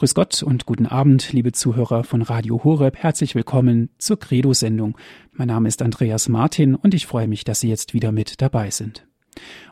[0.00, 2.96] Grüß Gott und guten Abend, liebe Zuhörer von Radio Horeb.
[2.96, 4.96] Herzlich willkommen zur Credo-Sendung.
[5.30, 8.70] Mein Name ist Andreas Martin und ich freue mich, dass Sie jetzt wieder mit dabei
[8.70, 9.06] sind.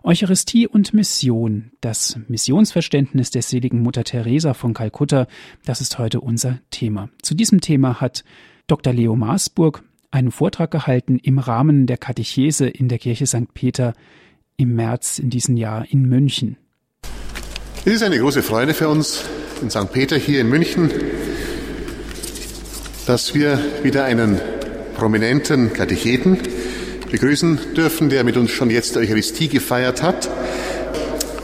[0.03, 5.29] Eucharistie und Mission, das Missionsverständnis der seligen Mutter Teresa von Kalkutta,
[5.65, 7.09] das ist heute unser Thema.
[7.23, 8.23] Zu diesem Thema hat
[8.67, 8.93] Dr.
[8.93, 13.55] Leo Maasburg einen Vortrag gehalten im Rahmen der Katechese in der Kirche St.
[13.55, 13.95] Peter
[14.59, 16.59] im März in diesem Jahr in München.
[17.87, 19.25] Es ist eine große Freude für uns
[19.63, 19.93] in St.
[19.93, 20.91] Peter hier in München,
[23.07, 24.41] dass wir wieder einen
[24.97, 26.39] prominenten Katecheten
[27.11, 30.29] begrüßen dürfen, der mit uns schon jetzt Eucharistie gefeiert hat,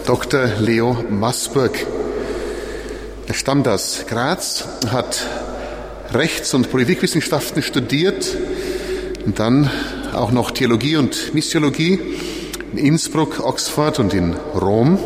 [0.06, 0.46] Dr.
[0.60, 1.86] Leo Masburg.
[3.26, 5.26] Er stammt aus Graz, hat
[6.12, 8.36] Rechts- und Politikwissenschaften studiert
[9.24, 9.70] und dann
[10.12, 11.98] auch noch Theologie und Missiologie
[12.72, 14.98] in Innsbruck, Oxford und in Rom.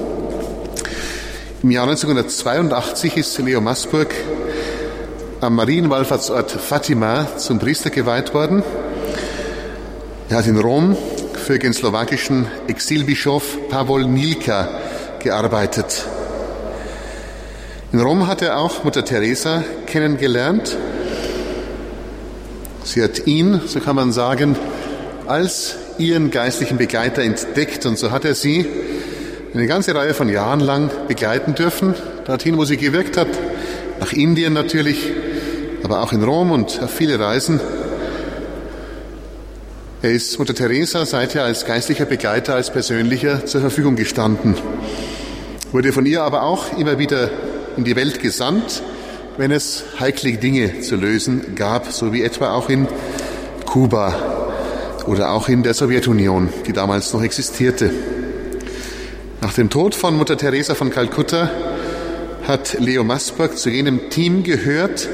[1.60, 4.14] Im Jahr 1982 ist Leo Masburg
[5.40, 8.62] am Marienwallfahrtsort Fatima zum Priester geweiht worden.
[10.28, 10.96] Er hat in Rom
[11.34, 14.68] für den slowakischen Exilbischof Pavol Nilka
[15.18, 16.06] gearbeitet.
[17.92, 20.77] In Rom hat er auch Mutter Teresa kennengelernt.
[22.84, 24.56] Sie hat ihn, so kann man sagen,
[25.27, 28.64] als ihren geistlichen Begleiter entdeckt und so hat er sie
[29.54, 31.94] eine ganze Reihe von Jahren lang begleiten dürfen,
[32.27, 33.28] dorthin, wo sie gewirkt hat,
[34.00, 35.10] nach Indien natürlich,
[35.82, 37.60] aber auch in Rom und auf viele Reisen.
[40.02, 44.55] Er ist Mutter Teresa seither als geistlicher Begleiter, als persönlicher zur Verfügung gestanden,
[45.72, 47.30] wurde von ihr aber auch immer wieder
[47.77, 48.83] in die Welt gesandt,
[49.38, 52.86] wenn es heikle Dinge zu lösen gab, so wie etwa auch in
[53.64, 54.14] Kuba
[55.06, 57.90] oder auch in der Sowjetunion, die damals noch existierte.
[59.41, 61.48] Nach dem Tod von Mutter Teresa von Kalkutta
[62.48, 65.08] hat Leo Masburg zu jenem Team gehört,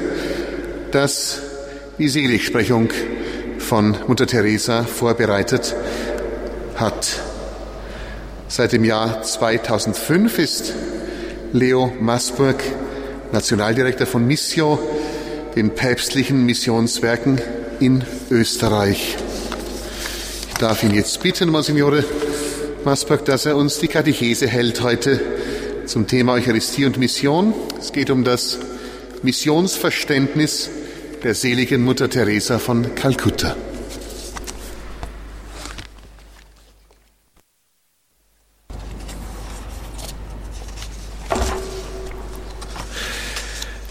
[0.91, 1.41] das
[1.99, 2.89] die Seligsprechung
[3.59, 5.75] von Mutter Teresa vorbereitet
[6.75, 7.19] hat.
[8.47, 10.73] Seit dem Jahr 2005 ist
[11.53, 12.63] Leo Masburg
[13.31, 14.79] Nationaldirektor von Missio,
[15.55, 17.39] den päpstlichen Missionswerken
[17.79, 19.17] in Österreich.
[20.47, 22.03] Ich darf ihn jetzt bitten, Monsignore
[22.85, 25.19] Masburg, dass er uns die Katechese hält heute
[25.87, 27.53] zum Thema Eucharistie und Mission.
[27.79, 28.59] Es geht um das
[29.23, 30.69] Missionsverständnis
[31.23, 33.55] der seligen Mutter Teresa von Kalkutta.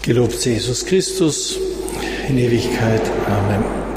[0.03, 1.57] Gelobt sei Jesus Christus
[2.29, 3.01] in Ewigkeit.
[3.27, 3.94] Amen.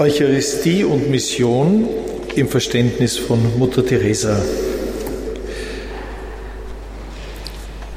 [0.00, 1.88] Eucharistie und Mission
[2.36, 4.40] im Verständnis von Mutter Teresa.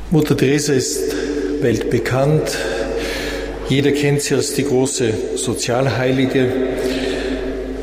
[0.09, 1.15] Mutter Teresa ist
[1.61, 2.57] weltbekannt.
[3.69, 6.51] Jeder kennt sie als die große Sozialheilige.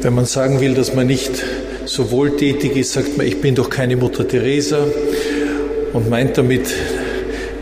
[0.02, 1.44] Wenn man sagen will, dass man nicht
[1.84, 4.84] so wohltätig ist, sagt man, ich bin doch keine Mutter Teresa
[5.92, 6.74] und meint damit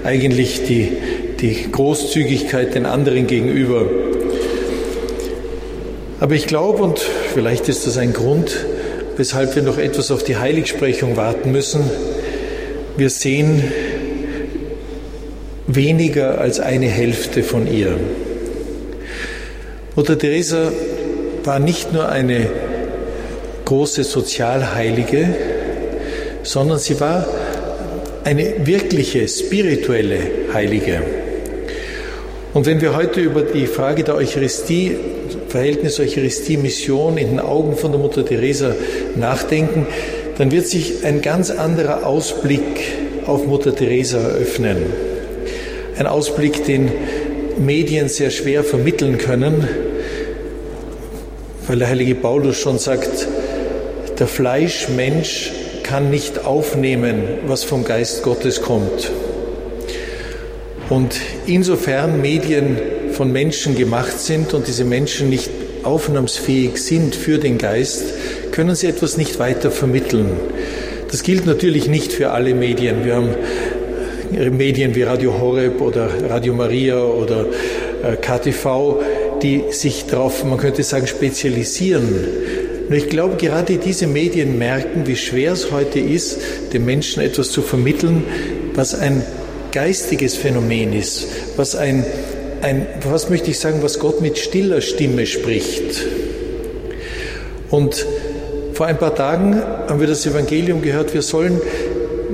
[0.05, 0.89] eigentlich die,
[1.39, 4.06] die Großzügigkeit den anderen gegenüber.
[6.19, 8.65] Aber ich glaube, und vielleicht ist das ein Grund,
[9.17, 11.91] weshalb wir noch etwas auf die Heiligsprechung warten müssen,
[12.97, 13.63] wir sehen
[15.67, 17.99] weniger als eine Hälfte von ihr.
[19.95, 20.73] Mutter Teresa
[21.45, 22.49] war nicht nur eine
[23.67, 25.29] große Sozialheilige,
[26.43, 27.27] sondern sie war
[28.25, 30.19] eine wirkliche spirituelle
[30.53, 31.03] Heilige.
[32.55, 34.97] Und wenn wir heute über die Frage der Eucharistie,
[35.49, 38.75] Verhältnis Eucharistie-Mission in den Augen von der Mutter Teresa
[39.17, 39.87] nachdenken,
[40.39, 42.93] dann wird sich ein ganz anderer Ausblick
[43.27, 44.79] auf Mutter Teresa eröffnen.
[45.99, 46.91] Ein Ausblick, den
[47.59, 49.67] Medien sehr schwer vermitteln können,
[51.67, 53.27] weil der heilige Paulus schon sagt,
[54.19, 55.53] der Fleischmensch
[55.83, 59.11] kann nicht aufnehmen, was vom Geist Gottes kommt.
[60.89, 61.17] Und
[61.47, 62.79] insofern Medien
[63.17, 65.51] von Menschen gemacht sind und diese Menschen nicht
[65.85, 68.05] aufnahmsfähig sind für den Geist,
[68.53, 70.31] können sie etwas nicht weiter vermitteln.
[71.11, 73.07] Das gilt natürlich nicht für alle Medien.
[73.07, 73.31] Wir haben
[74.57, 77.47] Medien wie Radio Horeb oder Radio Maria oder
[78.03, 79.01] äh, KTV,
[79.43, 82.07] die sich darauf, man könnte sagen, spezialisieren.
[82.89, 86.39] Und ich glaube, gerade diese Medien merken, wie schwer es heute ist,
[86.75, 88.25] den Menschen etwas zu vermitteln,
[88.75, 89.23] was ein
[89.73, 91.27] geistiges Phänomen ist,
[91.57, 92.05] was ein,
[92.63, 96.05] ein, was möchte ich sagen, was Gott mit stiller Stimme spricht.
[97.71, 98.07] Und
[98.73, 101.61] vor ein paar Tagen haben wir das Evangelium gehört, wir sollen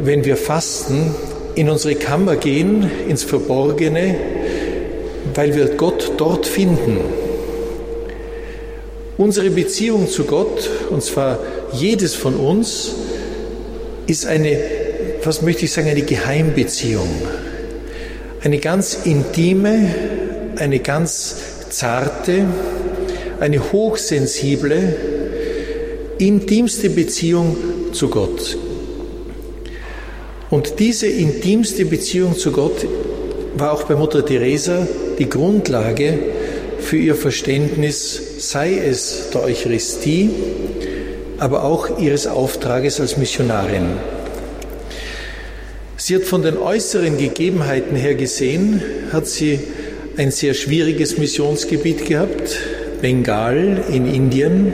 [0.04, 1.14] wenn wir fasten,
[1.54, 4.16] in unsere Kammer gehen, ins Verborgene,
[5.34, 6.98] weil wir Gott dort finden.
[9.19, 11.38] Unsere Beziehung zu Gott, und zwar
[11.72, 12.92] jedes von uns,
[14.06, 14.58] ist eine,
[15.22, 17.08] was möchte ich sagen, eine Geheimbeziehung.
[18.42, 19.94] Eine ganz intime,
[20.62, 21.34] eine ganz
[21.70, 22.44] zarte,
[23.40, 24.96] eine hochsensible,
[26.18, 27.56] intimste Beziehung
[27.92, 28.56] zu Gott.
[30.50, 32.86] Und diese intimste Beziehung zu Gott
[33.56, 34.86] war auch bei Mutter Teresa
[35.18, 36.18] die Grundlage
[36.78, 40.30] für ihr Verständnis, sei es der Eucharistie,
[41.38, 43.96] aber auch ihres Auftrages als Missionarin.
[45.96, 48.80] Sie hat von den äußeren Gegebenheiten her gesehen,
[49.12, 49.58] hat sie
[50.16, 52.58] ein sehr schwieriges Missionsgebiet gehabt,
[53.00, 54.72] Bengal in Indien.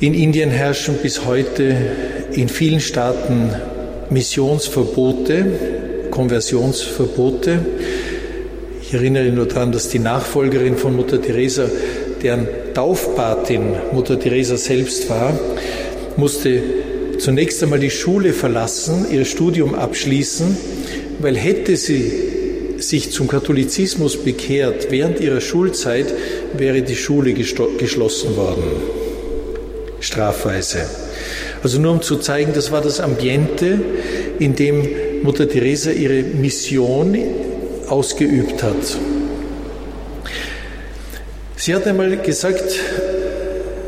[0.00, 1.76] In Indien herrschen bis heute
[2.32, 3.50] in vielen Staaten
[4.10, 5.46] Missionsverbote,
[6.10, 7.58] Konversionsverbote.
[8.82, 11.68] Ich erinnere nur daran, dass die Nachfolgerin von Mutter Teresa,
[12.22, 15.38] deren Taufpatin Mutter Teresa selbst war,
[16.16, 16.62] musste
[17.18, 20.56] zunächst einmal die Schule verlassen, ihr Studium abschließen,
[21.20, 22.31] weil hätte sie
[22.82, 26.06] sich zum Katholizismus bekehrt während ihrer Schulzeit,
[26.56, 28.64] wäre die Schule geschlossen worden,
[30.00, 30.86] strafweise.
[31.62, 33.80] Also nur um zu zeigen, das war das Ambiente,
[34.38, 34.88] in dem
[35.22, 37.16] Mutter Teresa ihre Mission
[37.88, 38.98] ausgeübt hat.
[41.56, 42.80] Sie hat einmal gesagt,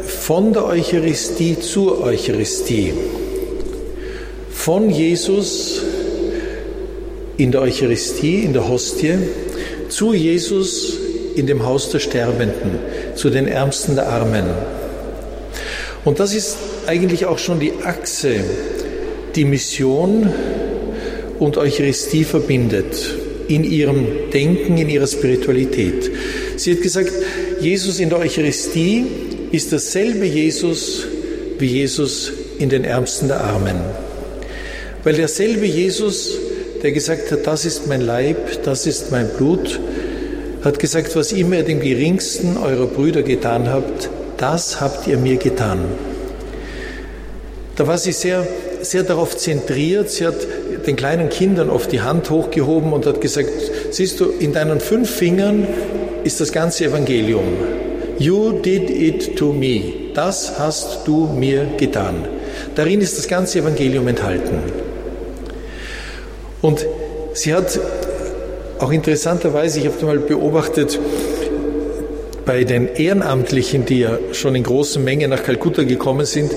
[0.06, 2.94] von der Eucharistie zur Eucharistie,
[4.52, 5.82] von Jesus
[7.36, 9.14] in der Eucharistie, in der Hostie,
[9.88, 10.94] zu Jesus
[11.34, 12.78] in dem Haus der Sterbenden,
[13.14, 14.44] zu den Ärmsten der Armen.
[16.04, 18.36] Und das ist eigentlich auch schon die Achse,
[19.34, 20.32] die Mission
[21.38, 23.14] und Eucharistie verbindet
[23.48, 26.10] in ihrem Denken, in ihrer Spiritualität.
[26.56, 27.12] Sie hat gesagt,
[27.60, 29.04] Jesus in der Eucharistie
[29.50, 31.06] ist dasselbe Jesus
[31.58, 33.76] wie Jesus in den Ärmsten der Armen.
[35.02, 36.38] Weil derselbe Jesus,
[36.84, 39.80] der gesagt hat, das ist mein Leib, das ist mein Blut,
[40.62, 45.38] hat gesagt, was immer ihr dem geringsten eurer Brüder getan habt, das habt ihr mir
[45.38, 45.78] getan.
[47.76, 48.46] Da war sie sehr,
[48.82, 50.10] sehr darauf zentriert.
[50.10, 50.36] Sie hat
[50.86, 53.48] den kleinen Kindern oft die Hand hochgehoben und hat gesagt,
[53.90, 55.66] siehst du, in deinen fünf Fingern
[56.22, 57.44] ist das ganze Evangelium.
[58.18, 60.10] You did it to me.
[60.12, 62.26] Das hast du mir getan.
[62.74, 64.83] Darin ist das ganze Evangelium enthalten.
[66.64, 66.86] Und
[67.34, 67.78] sie hat
[68.78, 70.98] auch interessanterweise, ich habe mal beobachtet,
[72.46, 76.52] bei den Ehrenamtlichen, die ja schon in großen Mengen nach Kalkutta gekommen sind,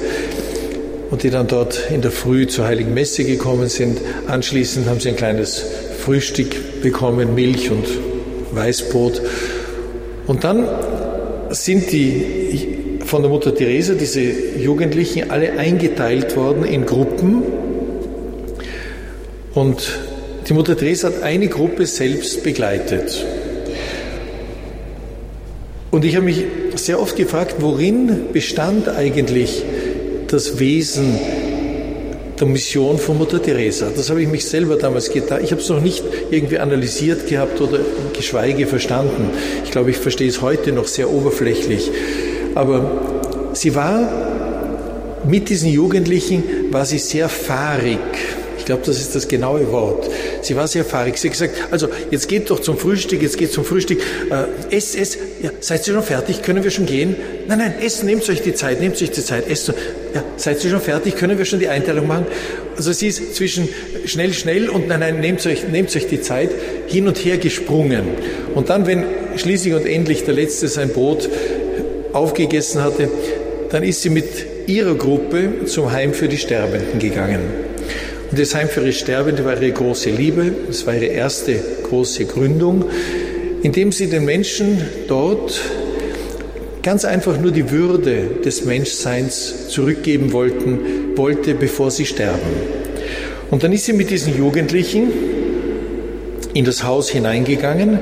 [1.11, 3.99] und die dann dort in der Früh zur Heiligen Messe gekommen sind.
[4.27, 5.65] Anschließend haben sie ein kleines
[5.99, 7.85] Frühstück bekommen, Milch und
[8.53, 9.21] Weißbrot.
[10.25, 10.69] Und dann
[11.49, 17.56] sind die von der Mutter Teresa, diese Jugendlichen, alle eingeteilt worden in Gruppen.
[19.57, 19.97] Und
[20.47, 23.25] die Mutter Teresa hat eine Gruppe selbst begleitet.
[25.89, 26.43] Und ich habe mich
[26.75, 29.63] sehr oft gefragt, worin bestand eigentlich
[30.27, 31.17] das Wesen
[32.39, 33.87] der Mission von Mutter Teresa.
[33.95, 35.43] Das habe ich mich selber damals getan.
[35.43, 37.79] Ich habe es noch nicht irgendwie analysiert gehabt oder
[38.13, 39.31] geschweige verstanden.
[39.65, 41.89] Ich glaube, ich verstehe es heute noch sehr oberflächlich.
[42.53, 47.97] Aber sie war mit diesen Jugendlichen, war sie sehr fahrig
[48.67, 50.09] glaube, das ist das genaue Wort.
[50.41, 51.17] Sie war sehr fahrig.
[51.17, 53.99] Sie hat gesagt, also jetzt geht doch zum Frühstück, jetzt geht zum Frühstück.
[54.29, 55.17] Äh, ess, ess.
[55.41, 56.43] Ja, seid ihr schon fertig?
[56.43, 57.15] Können wir schon gehen?
[57.47, 59.73] Nein, nein, essen, nehmt euch die Zeit, nehmt euch die Zeit, essen.
[60.13, 61.15] Ja, seid ihr schon fertig?
[61.15, 62.27] Können wir schon die Einteilung machen?
[62.75, 63.69] Also sie ist zwischen
[64.05, 66.49] schnell, schnell und nein, nein, nehmt euch, nehmt euch die Zeit,
[66.87, 68.03] hin und her gesprungen.
[68.53, 69.05] Und dann, wenn
[69.37, 71.29] schließlich und endlich der Letzte sein Brot
[72.13, 73.09] aufgegessen hatte,
[73.71, 74.25] dann ist sie mit
[74.67, 77.67] ihrer Gruppe zum Heim für die Sterbenden gegangen.
[78.29, 82.25] Und das Heim für ihre Sterbende war ihre große Liebe, es war ihre erste große
[82.25, 82.85] Gründung,
[83.63, 85.61] indem sie den Menschen dort
[86.83, 90.79] ganz einfach nur die Würde des Menschseins zurückgeben wollten,
[91.15, 92.39] wollte, bevor sie sterben.
[93.49, 95.11] Und dann ist sie mit diesen Jugendlichen
[96.53, 97.99] in das Haus hineingegangen.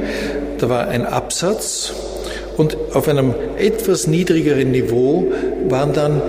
[0.57, 1.93] Da war ein Absatz
[2.57, 5.31] und auf einem etwas niedrigeren Niveau
[5.67, 6.21] waren dann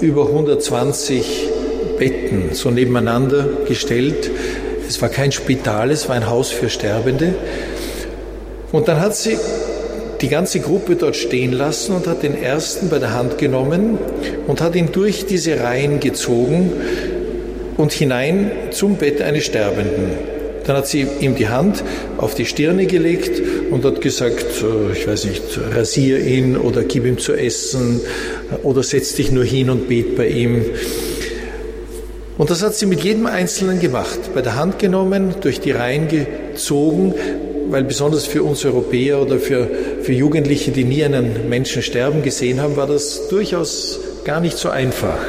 [0.00, 1.51] über 120
[2.02, 4.28] Betten so nebeneinander gestellt.
[4.88, 7.32] Es war kein Spital, es war ein Haus für Sterbende.
[8.72, 9.38] Und dann hat sie
[10.20, 13.98] die ganze Gruppe dort stehen lassen und hat den ersten bei der Hand genommen
[14.48, 16.72] und hat ihn durch diese Reihen gezogen
[17.76, 20.10] und hinein zum Bett eines Sterbenden.
[20.66, 21.84] Dann hat sie ihm die Hand
[22.18, 23.40] auf die Stirne gelegt
[23.70, 24.46] und hat gesagt,
[24.92, 25.42] ich weiß nicht,
[25.72, 28.00] rasier ihn oder gib ihm zu essen
[28.64, 30.64] oder setz dich nur hin und bet bei ihm.
[32.42, 36.08] Und das hat sie mit jedem Einzelnen gemacht, bei der Hand genommen, durch die Reihen
[36.08, 37.14] gezogen,
[37.68, 39.70] weil besonders für uns Europäer oder für,
[40.02, 44.70] für Jugendliche, die nie einen Menschen sterben gesehen haben, war das durchaus gar nicht so
[44.70, 45.20] einfach.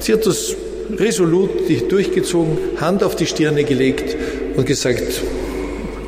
[0.00, 0.56] Sie hat das
[0.98, 1.50] resolut
[1.88, 4.16] durchgezogen, Hand auf die Stirne gelegt
[4.56, 5.22] und gesagt,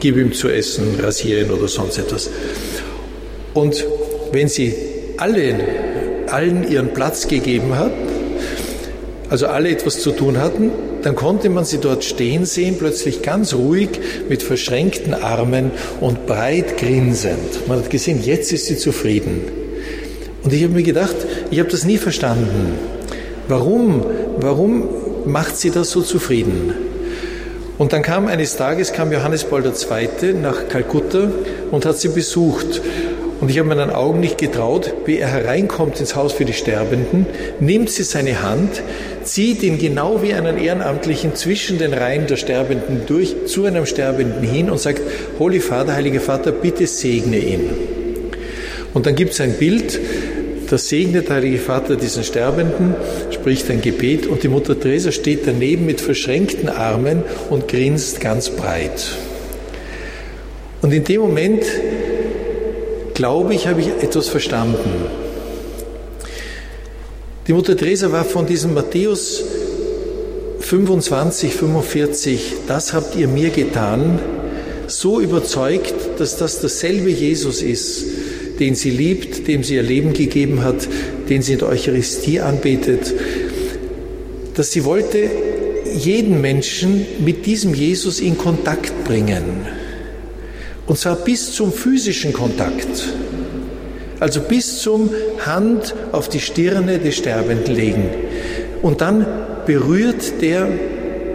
[0.00, 2.28] gib ihm zu essen, rasieren oder sonst etwas.
[3.54, 3.86] Und
[4.32, 4.74] wenn sie
[5.16, 5.60] allen,
[6.26, 7.92] allen ihren Platz gegeben hat,
[9.30, 10.70] also alle etwas zu tun hatten,
[11.02, 13.90] dann konnte man sie dort stehen sehen, plötzlich ganz ruhig
[14.28, 15.70] mit verschränkten Armen
[16.00, 17.68] und breit grinsend.
[17.68, 19.42] Man hat gesehen, jetzt ist sie zufrieden.
[20.42, 21.16] Und ich habe mir gedacht,
[21.50, 22.72] ich habe das nie verstanden.
[23.48, 24.04] Warum,
[24.38, 24.88] warum
[25.26, 26.72] macht sie das so zufrieden?
[27.78, 30.32] Und dann kam eines Tages, kam Johannes Paul II.
[30.34, 31.30] nach Kalkutta
[31.70, 32.80] und hat sie besucht.
[33.40, 37.24] Und ich habe meinen Augen nicht getraut, wie er hereinkommt ins Haus für die Sterbenden,
[37.60, 38.82] nimmt sie seine Hand,
[39.22, 44.42] zieht ihn genau wie einen Ehrenamtlichen zwischen den Reihen der Sterbenden durch zu einem Sterbenden
[44.42, 45.02] hin und sagt,
[45.38, 47.70] Holy Vater, Heiliger Vater, bitte segne ihn.
[48.92, 50.00] Und dann gibt es ein Bild,
[50.68, 52.94] da segnet der Heilige Vater diesen Sterbenden,
[53.30, 58.50] spricht ein Gebet und die Mutter Teresa steht daneben mit verschränkten Armen und grinst ganz
[58.50, 59.16] breit.
[60.82, 61.64] Und in dem Moment,
[63.18, 64.90] glaube ich, habe ich etwas verstanden.
[67.48, 69.42] Die Mutter Teresa war von diesem Matthäus
[70.60, 74.20] 25, 45, das habt ihr mir getan,
[74.86, 78.04] so überzeugt, dass das dasselbe Jesus ist,
[78.60, 80.86] den sie liebt, dem sie ihr Leben gegeben hat,
[81.28, 83.12] den sie in der Eucharistie anbetet,
[84.54, 85.28] dass sie wollte
[85.92, 89.77] jeden Menschen mit diesem Jesus in Kontakt bringen.
[90.88, 92.88] Und zwar bis zum physischen Kontakt.
[94.20, 95.10] Also bis zum
[95.44, 98.10] Hand auf die Stirne des Sterbenden legen.
[98.82, 99.26] Und dann
[99.66, 100.66] berührt der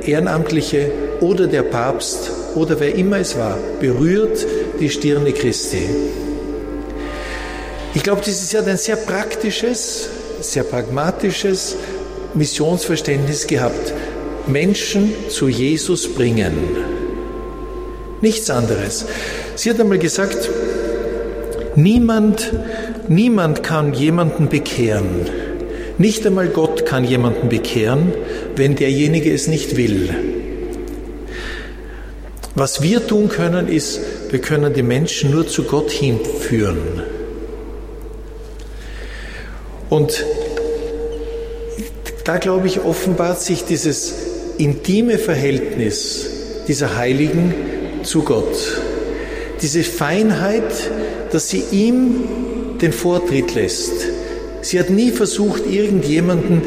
[0.05, 0.91] Ehrenamtliche
[1.21, 4.45] oder der Papst oder wer immer es war, berührt
[4.79, 5.87] die Stirne Christi.
[7.93, 10.09] Ich glaube, dieses hat ein sehr praktisches,
[10.41, 11.75] sehr pragmatisches
[12.33, 13.93] Missionsverständnis gehabt.
[14.47, 16.53] Menschen zu Jesus bringen.
[18.21, 19.05] Nichts anderes.
[19.55, 20.49] Sie hat einmal gesagt,
[21.75, 22.51] niemand,
[23.07, 25.29] niemand kann jemanden bekehren.
[25.97, 28.13] Nicht einmal Gott kann jemanden bekehren,
[28.55, 30.09] wenn derjenige es nicht will.
[32.55, 37.03] Was wir tun können, ist, wir können die Menschen nur zu Gott hinführen.
[39.89, 40.25] Und
[42.23, 44.13] da, glaube ich, offenbart sich dieses
[44.57, 46.29] intime Verhältnis
[46.67, 47.53] dieser Heiligen
[48.03, 48.55] zu Gott.
[49.63, 50.91] Diese Feinheit,
[51.31, 52.25] dass sie ihm
[52.81, 53.93] den Vortritt lässt.
[54.61, 56.63] Sie hat nie versucht, irgendjemanden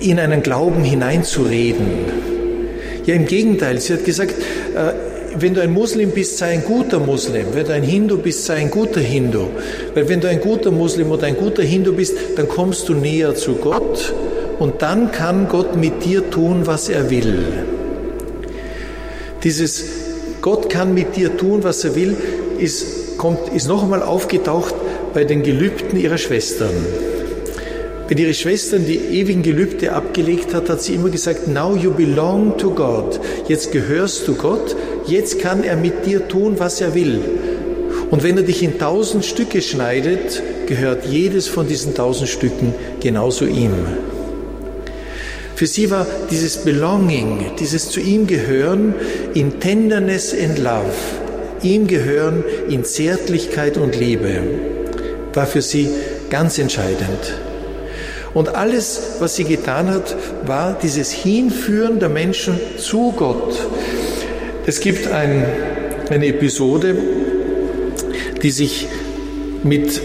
[0.00, 1.86] in einen Glauben hineinzureden.
[3.04, 4.34] Ja, im Gegenteil, sie hat gesagt,
[4.74, 4.92] äh,
[5.38, 7.48] wenn du ein Muslim bist, sei ein guter Muslim.
[7.52, 9.48] Wenn du ein Hindu bist, sei ein guter Hindu.
[9.92, 13.34] Weil wenn du ein guter Muslim oder ein guter Hindu bist, dann kommst du näher
[13.34, 14.14] zu Gott
[14.58, 17.44] und dann kann Gott mit dir tun, was er will.
[19.44, 19.84] Dieses
[20.42, 22.16] Gott kann mit dir tun, was er will,
[22.58, 24.74] ist, kommt, ist noch einmal aufgetaucht
[25.14, 26.74] bei den Gelübden ihrer Schwestern.
[28.08, 32.58] Wenn ihre Schwestern die ewigen Gelübde abgelegt hat, hat sie immer gesagt, now you belong
[32.58, 33.20] to God.
[33.46, 34.74] Jetzt gehörst du Gott,
[35.06, 37.20] jetzt kann er mit dir tun, was er will.
[38.10, 43.46] Und wenn er dich in tausend Stücke schneidet, gehört jedes von diesen tausend Stücken genauso
[43.46, 43.72] ihm.
[45.62, 48.96] Für sie war dieses Belonging, dieses zu ihm gehören
[49.32, 50.90] in Tenderness and Love,
[51.62, 54.40] ihm gehören in Zärtlichkeit und Liebe,
[55.32, 55.88] war für sie
[56.30, 57.38] ganz entscheidend.
[58.34, 60.16] Und alles, was sie getan hat,
[60.46, 63.54] war dieses Hinführen der Menschen zu Gott.
[64.66, 65.46] Es gibt ein,
[66.10, 66.96] eine Episode,
[68.42, 68.88] die sich
[69.62, 70.00] mit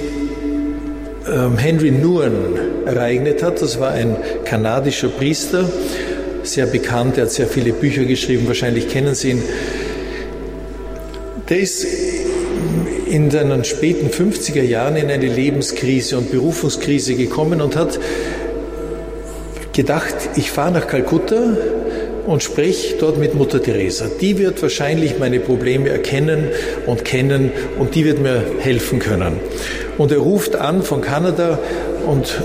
[1.58, 3.62] Henry Nguyen ereignet hat.
[3.62, 4.16] Das war ein
[4.46, 5.70] kanadischer Priester,
[6.44, 9.44] sehr bekannt, er hat sehr viele Bücher geschrieben, wahrscheinlich kennen Sie ihn.
[11.50, 11.86] Der ist
[13.10, 18.00] in seinen späten 50er Jahren in eine Lebenskrise und Berufungskrise gekommen und hat
[19.74, 21.58] gedacht, ich fahre nach Kalkutta
[22.26, 24.08] und spreche dort mit Mutter Teresa.
[24.20, 26.50] Die wird wahrscheinlich meine Probleme erkennen
[26.86, 29.40] und kennen und die wird mir helfen können.
[29.98, 31.60] Und er ruft an von Kanada
[32.06, 32.42] und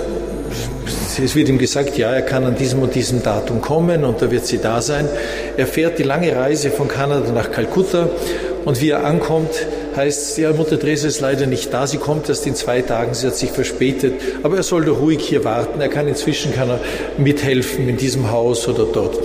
[1.23, 4.31] es wird ihm gesagt, ja, er kann an diesem und diesem Datum kommen und da
[4.31, 5.09] wird sie da sein.
[5.57, 8.09] Er fährt die lange Reise von Kanada nach Kalkutta
[8.65, 9.51] und wie er ankommt,
[9.95, 13.27] heißt, ja, Mutter Teresa ist leider nicht da, sie kommt erst in zwei Tagen, sie
[13.27, 16.81] hat sich verspätet, aber er soll doch ruhig hier warten, er kann inzwischen kann er
[17.19, 19.19] mithelfen in diesem Haus oder dort.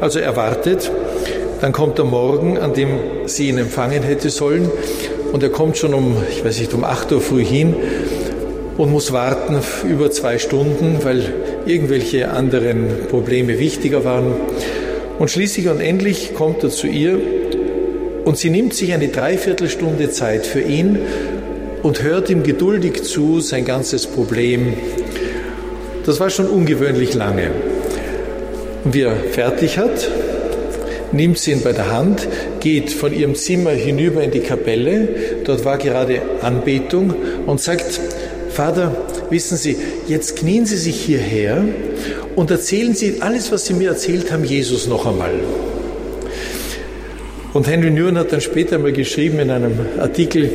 [0.00, 0.90] Also er wartet,
[1.60, 4.70] dann kommt der Morgen, an dem sie ihn empfangen hätte sollen
[5.34, 7.74] und er kommt schon um, ich weiß nicht, um 8 Uhr früh hin
[8.78, 11.24] und muss warten über zwei Stunden, weil
[11.66, 14.32] irgendwelche anderen Probleme wichtiger waren.
[15.18, 17.18] Und schließlich und endlich kommt er zu ihr
[18.24, 21.00] und sie nimmt sich eine Dreiviertelstunde Zeit für ihn
[21.82, 24.74] und hört ihm geduldig zu, sein ganzes Problem.
[26.06, 27.50] Das war schon ungewöhnlich lange.
[28.84, 30.08] Und wie er fertig hat,
[31.14, 32.28] nimmt sie ihn bei der Hand,
[32.60, 35.08] geht von ihrem Zimmer hinüber in die Kapelle,
[35.44, 37.14] dort war gerade Anbetung
[37.46, 38.00] und sagt,
[38.50, 38.94] Vater,
[39.30, 41.64] wissen Sie, jetzt knien Sie sich hierher
[42.36, 45.32] und erzählen Sie alles, was Sie mir erzählt haben, Jesus noch einmal.
[47.52, 50.50] Und Henry Nguyen hat dann später mal geschrieben in einem Artikel,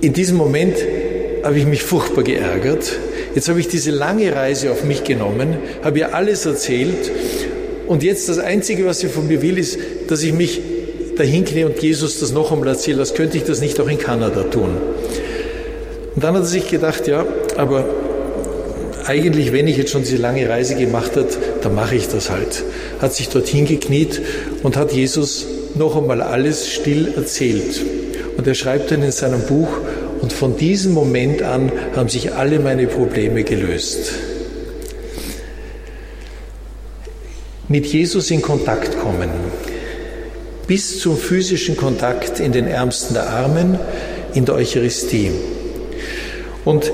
[0.00, 0.76] in diesem Moment
[1.42, 2.98] habe ich mich furchtbar geärgert.
[3.34, 7.10] Jetzt habe ich diese lange Reise auf mich genommen, habe ihr alles erzählt
[7.90, 10.60] und jetzt das Einzige, was sie von mir will, ist, dass ich mich
[11.16, 13.00] dahin knie und Jesus das noch einmal erzähle.
[13.00, 14.76] Als könnte ich das nicht auch in Kanada tun.
[16.14, 17.84] Und dann hat er sich gedacht, ja, aber
[19.06, 21.26] eigentlich, wenn ich jetzt schon diese lange Reise gemacht habe,
[21.62, 22.62] dann mache ich das halt.
[23.00, 24.22] Hat sich dorthin gekniet
[24.62, 27.84] und hat Jesus noch einmal alles still erzählt.
[28.36, 29.68] Und er schreibt dann in seinem Buch,
[30.22, 34.12] und von diesem Moment an haben sich alle meine Probleme gelöst.
[37.70, 39.30] Mit Jesus in Kontakt kommen,
[40.66, 43.78] bis zum physischen Kontakt in den Ärmsten der Armen,
[44.34, 45.30] in der Eucharistie.
[46.64, 46.90] Und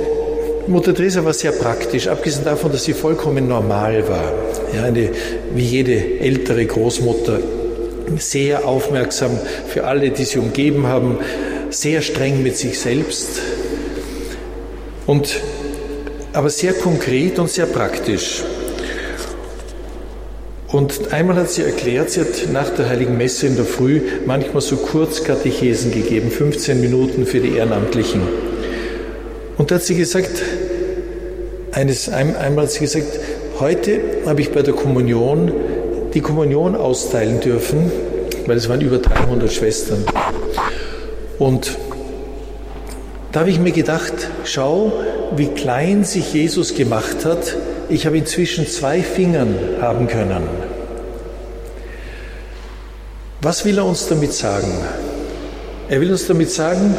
[0.67, 4.31] Mutter Teresa war sehr praktisch, abgesehen davon, dass sie vollkommen normal war.
[4.75, 5.09] Ja, eine,
[5.55, 7.39] wie jede ältere Großmutter
[8.19, 9.31] sehr aufmerksam
[9.69, 11.21] für alle, die sie umgeben haben,
[11.71, 13.41] sehr streng mit sich selbst
[15.07, 15.41] und
[16.35, 18.45] aber sehr konkret und sehr praktisch.
[20.77, 24.61] Und einmal hat sie erklärt, sie hat nach der Heiligen Messe in der Früh manchmal
[24.61, 28.21] so Kurzkatechesen gegeben, 15 Minuten für die Ehrenamtlichen.
[29.57, 30.43] Und da hat sie gesagt,
[31.73, 33.07] eines, einmal hat sie gesagt,
[33.59, 35.51] heute habe ich bei der Kommunion
[36.13, 37.91] die Kommunion austeilen dürfen,
[38.45, 40.05] weil es waren über 300 Schwestern.
[41.39, 41.79] Und
[43.33, 44.13] da habe ich mir gedacht,
[44.45, 44.93] schau,
[45.37, 47.57] wie klein sich Jesus gemacht hat.
[47.89, 50.43] Ich habe ihn zwischen zwei Fingern haben können.
[53.43, 54.73] Was will er uns damit sagen?
[55.89, 56.97] Er will uns damit sagen,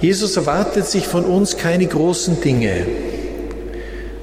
[0.00, 2.86] Jesus erwartet sich von uns keine großen Dinge,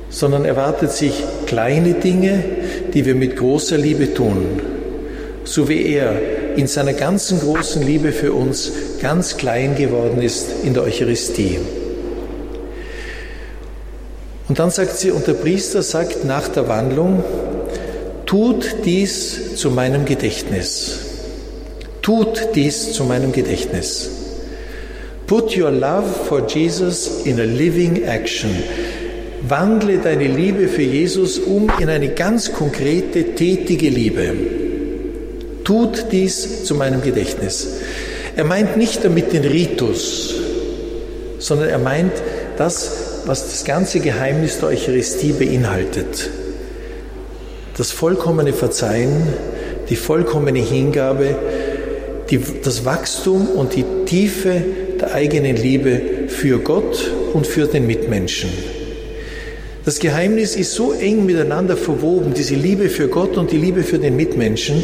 [0.09, 2.41] sondern erwartet sich kleine Dinge,
[2.93, 4.61] die wir mit großer Liebe tun,
[5.43, 6.13] so wie er
[6.55, 11.59] in seiner ganzen großen Liebe für uns ganz klein geworden ist in der Eucharistie.
[14.47, 17.23] Und dann sagt sie, und der Priester sagt nach der Wandlung,
[18.25, 20.99] tut dies zu meinem Gedächtnis.
[22.01, 24.10] Tut dies zu meinem Gedächtnis.
[25.25, 28.51] Put your love for Jesus in a living action.
[29.47, 34.34] Wandle deine Liebe für Jesus um in eine ganz konkrete, tätige Liebe.
[35.63, 37.77] Tut dies zu meinem Gedächtnis.
[38.36, 40.36] Er meint nicht damit den Ritus,
[41.39, 42.13] sondern er meint
[42.58, 46.29] das, was das ganze Geheimnis der Eucharistie beinhaltet.
[47.77, 49.23] Das vollkommene Verzeihen,
[49.89, 51.35] die vollkommene Hingabe,
[52.29, 54.61] die, das Wachstum und die Tiefe
[54.99, 58.49] der eigenen Liebe für Gott und für den Mitmenschen.
[59.83, 63.99] Das Geheimnis ist so eng miteinander verwoben, diese Liebe für Gott und die Liebe für
[63.99, 64.83] den Mitmenschen.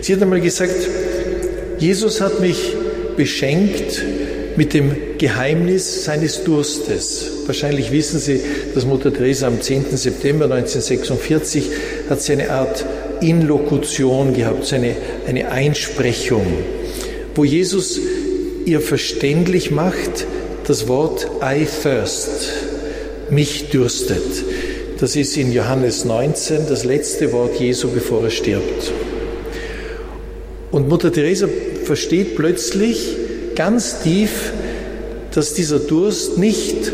[0.00, 0.88] Sie hat einmal gesagt,
[1.78, 2.74] Jesus hat mich
[3.16, 4.02] beschenkt
[4.56, 7.30] mit dem Geheimnis seines Durstes.
[7.46, 8.40] Wahrscheinlich wissen Sie,
[8.74, 9.96] dass Mutter Teresa am 10.
[9.96, 11.70] September 1946
[12.08, 12.84] hat sie eine Art
[13.20, 16.46] Inlokution gehabt, so eine, eine Einsprechung,
[17.34, 18.00] wo Jesus
[18.64, 20.26] ihr verständlich macht
[20.66, 22.52] das Wort I thirst
[23.30, 24.22] mich dürstet.
[25.00, 28.92] Das ist in Johannes 19 das letzte Wort Jesu, bevor er stirbt.
[30.70, 31.48] Und Mutter Teresa
[31.84, 33.16] versteht plötzlich
[33.54, 34.52] ganz tief,
[35.32, 36.92] dass dieser Durst nicht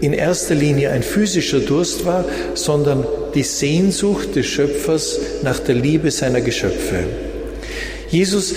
[0.00, 6.10] in erster Linie ein physischer Durst war, sondern die Sehnsucht des Schöpfers nach der Liebe
[6.10, 7.04] seiner Geschöpfe.
[8.08, 8.54] Jesus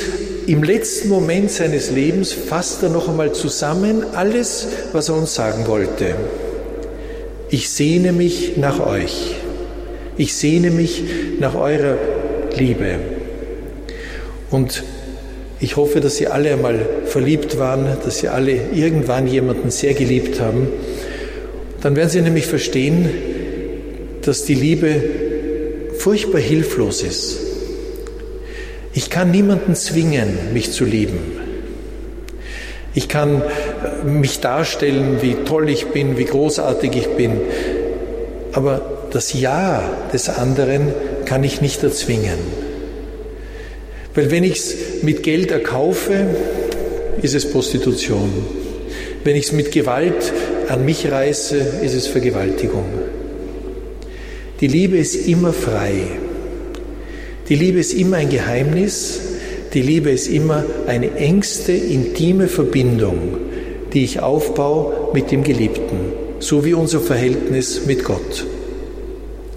[0.47, 5.67] im letzten Moment seines Lebens fasst er noch einmal zusammen alles, was er uns sagen
[5.67, 6.15] wollte.
[7.49, 9.35] Ich sehne mich nach euch.
[10.17, 11.03] Ich sehne mich
[11.39, 11.97] nach eurer
[12.57, 12.95] Liebe.
[14.49, 14.83] Und
[15.61, 20.41] ich hoffe, dass Sie alle einmal verliebt waren, dass Sie alle irgendwann jemanden sehr geliebt
[20.41, 20.67] haben.
[21.81, 23.09] Dann werden Sie nämlich verstehen,
[24.23, 25.03] dass die Liebe
[25.99, 27.37] furchtbar hilflos ist.
[28.93, 31.19] Ich kann niemanden zwingen, mich zu lieben.
[32.93, 37.39] Ich kann äh, mich darstellen, wie toll ich bin, wie großartig ich bin.
[38.51, 40.93] Aber das Ja des anderen
[41.25, 42.60] kann ich nicht erzwingen.
[44.13, 46.25] Weil wenn ich es mit Geld erkaufe,
[47.21, 48.29] ist es Prostitution.
[49.23, 50.33] Wenn ich es mit Gewalt
[50.67, 52.85] an mich reiße, ist es Vergewaltigung.
[54.59, 55.93] Die Liebe ist immer frei.
[57.49, 59.19] Die Liebe ist immer ein Geheimnis.
[59.73, 63.37] Die Liebe ist immer eine engste, intime Verbindung,
[63.93, 68.45] die ich aufbaue mit dem Geliebten, so wie unser Verhältnis mit Gott.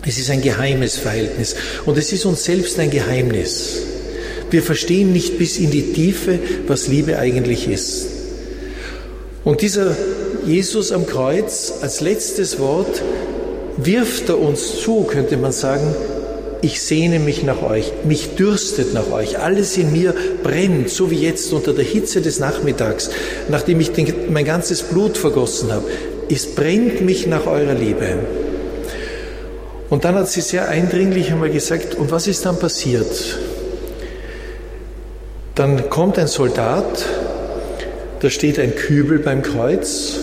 [0.07, 3.94] Es ist ein geheimes Verhältnis und es ist uns selbst ein Geheimnis.
[4.55, 6.39] Wir verstehen nicht bis in die Tiefe,
[6.69, 8.07] was Liebe eigentlich ist.
[9.43, 9.97] Und dieser
[10.47, 13.03] Jesus am Kreuz als letztes Wort
[13.79, 15.93] wirft er uns zu, könnte man sagen,
[16.63, 20.15] ich sehne mich nach euch, mich dürstet nach euch, alles in mir
[20.45, 23.11] brennt, so wie jetzt unter der Hitze des Nachmittags,
[23.49, 25.87] nachdem ich den, mein ganzes Blut vergossen habe.
[26.31, 28.21] Es brennt mich nach eurer Liebe.
[29.91, 33.37] Und dann hat sie sehr eindringlich einmal gesagt, und was ist dann passiert?
[35.55, 37.07] Dann kommt ein Soldat,
[38.19, 40.15] da steht ein Kübel beim Kreuz,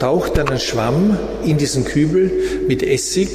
[0.00, 2.32] taucht einen Schwamm in diesen Kübel
[2.66, 3.28] mit Essig,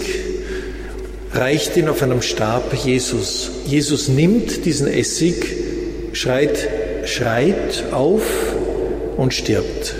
[1.31, 3.51] reicht ihn auf einem Stab Jesus.
[3.65, 5.45] Jesus nimmt diesen Essig,
[6.11, 6.67] schreit,
[7.05, 8.23] schreit auf
[9.15, 9.95] und stirbt.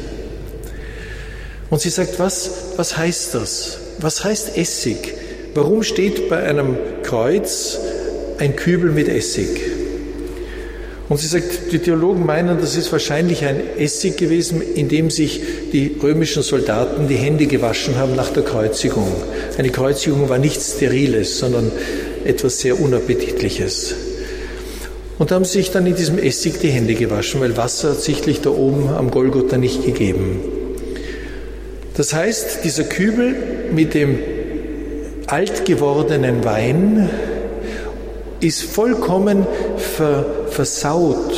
[1.69, 3.77] Und sie sagt, was, was heißt das?
[3.99, 5.13] Was heißt Essig?
[5.53, 7.79] Warum steht bei einem Kreuz
[8.39, 9.74] ein Kübel mit Essig?
[11.07, 15.39] Und sie sagt, die Theologen meinen, das ist wahrscheinlich ein Essig gewesen, in dem sich
[15.71, 19.11] die römischen Soldaten die Hände gewaschen haben nach der Kreuzigung.
[19.57, 21.71] Eine Kreuzigung war nichts Steriles, sondern
[22.23, 23.93] etwas sehr Unappetitliches.
[25.19, 28.49] Und haben sich dann in diesem Essig die Hände gewaschen, weil Wasser hat sichtlich da
[28.49, 30.39] oben am Golgotha nicht gegeben.
[31.95, 33.35] Das heißt, dieser Kübel
[33.71, 34.17] mit dem
[35.27, 37.09] alt gewordenen Wein
[38.41, 41.35] ist vollkommen ver, versaut,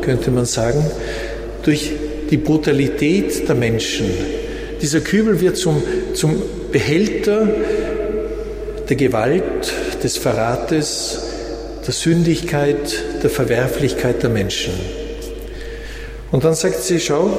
[0.00, 0.84] könnte man sagen,
[1.62, 1.92] durch
[2.30, 4.06] die Brutalität der Menschen.
[4.80, 5.82] Dieser Kübel wird zum,
[6.14, 7.46] zum Behälter
[8.88, 9.72] der Gewalt,
[10.02, 11.18] des Verrates,
[11.86, 14.72] der Sündigkeit, der Verwerflichkeit der Menschen.
[16.30, 17.30] Und dann sagt sie, schau,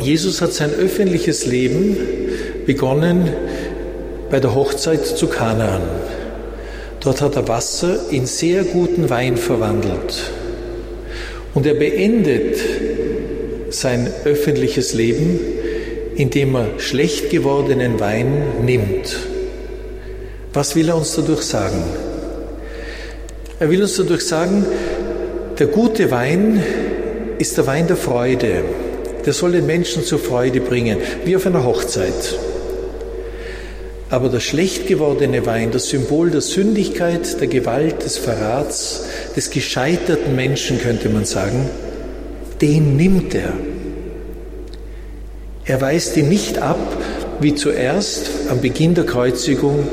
[0.00, 1.96] Jesus hat sein öffentliches Leben
[2.66, 3.28] begonnen
[4.30, 5.82] bei der Hochzeit zu Kanaan.
[7.00, 10.32] Dort hat er Wasser in sehr guten Wein verwandelt.
[11.54, 12.58] Und er beendet
[13.70, 15.38] sein öffentliches Leben,
[16.16, 19.16] indem er schlecht gewordenen Wein nimmt.
[20.52, 21.82] Was will er uns dadurch sagen?
[23.60, 24.66] Er will uns dadurch sagen,
[25.58, 26.62] der gute Wein
[27.38, 28.62] ist der Wein der Freude.
[29.24, 32.38] Der soll den Menschen zur Freude bringen, wie auf einer Hochzeit.
[34.10, 39.04] Aber der schlecht gewordene Wein, das Symbol der Sündigkeit, der Gewalt, des Verrats,
[39.36, 41.68] des gescheiterten Menschen, könnte man sagen,
[42.62, 43.52] den nimmt er.
[45.66, 46.78] Er weist ihn nicht ab,
[47.40, 49.86] wie zuerst am Beginn der Kreuzigung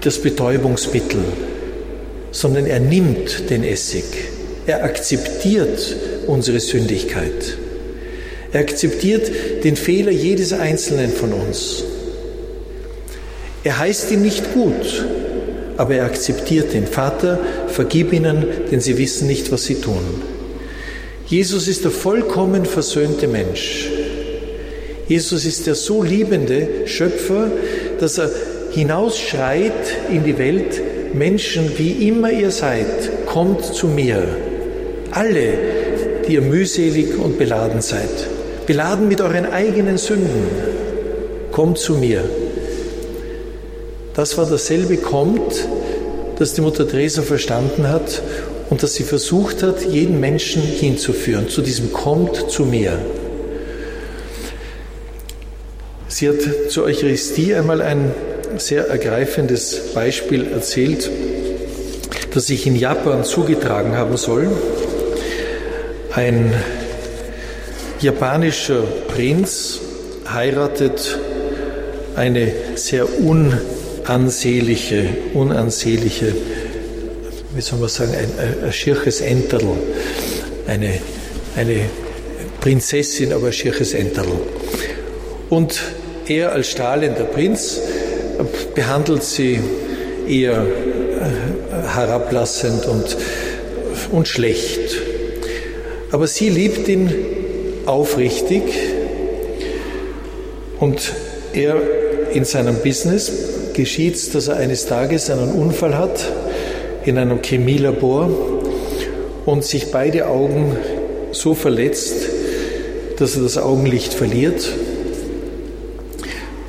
[0.00, 1.20] das Betäubungsmittel,
[2.32, 4.04] sondern er nimmt den Essig.
[4.66, 7.56] Er akzeptiert unsere Sündigkeit.
[8.52, 9.30] Er akzeptiert
[9.62, 11.84] den Fehler jedes Einzelnen von uns.
[13.68, 15.04] Er heißt ihn nicht gut,
[15.76, 20.22] aber er akzeptiert den Vater, vergib ihnen, denn sie wissen nicht, was sie tun.
[21.26, 23.90] Jesus ist der vollkommen versöhnte Mensch.
[25.06, 27.50] Jesus ist der so liebende Schöpfer,
[28.00, 28.30] dass er
[28.70, 30.80] hinausschreit in die Welt,
[31.12, 34.22] Menschen, wie immer ihr seid, kommt zu mir.
[35.10, 35.52] Alle,
[36.26, 38.28] die ihr mühselig und beladen seid,
[38.66, 40.48] beladen mit euren eigenen Sünden,
[41.52, 42.24] kommt zu mir.
[44.18, 45.68] Das war dasselbe kommt,
[46.40, 48.20] das die Mutter Teresa verstanden hat
[48.68, 52.98] und das sie versucht hat, jeden Menschen hinzuführen, zu diesem kommt zu mir.
[56.08, 56.34] Sie hat
[56.68, 58.10] zur Eucharistie einmal ein
[58.56, 61.08] sehr ergreifendes Beispiel erzählt,
[62.34, 64.50] das sich in Japan zugetragen haben soll.
[66.12, 66.52] Ein
[68.00, 68.82] japanischer
[69.14, 69.78] Prinz
[70.28, 71.20] heiratet
[72.16, 73.20] eine sehr
[74.08, 76.34] unansehnliche, unansehnliche,
[77.54, 79.76] wie soll man sagen, ein, ein schirches Enterl,
[80.66, 80.94] eine,
[81.56, 81.80] eine
[82.60, 84.28] Prinzessin, aber ein schirches Enterl.
[85.50, 85.82] Und
[86.26, 87.80] er als strahlender Prinz
[88.74, 89.60] behandelt sie
[90.26, 93.14] eher äh, herablassend und,
[94.10, 94.96] und schlecht.
[96.12, 97.12] Aber sie liebt ihn
[97.84, 98.62] aufrichtig
[100.80, 101.12] und
[101.52, 101.76] er
[102.32, 106.32] in seinem Business geschieht es, dass er eines Tages einen Unfall hat
[107.04, 108.28] in einem Chemielabor
[109.46, 110.76] und sich beide Augen
[111.30, 112.28] so verletzt,
[113.18, 114.68] dass er das Augenlicht verliert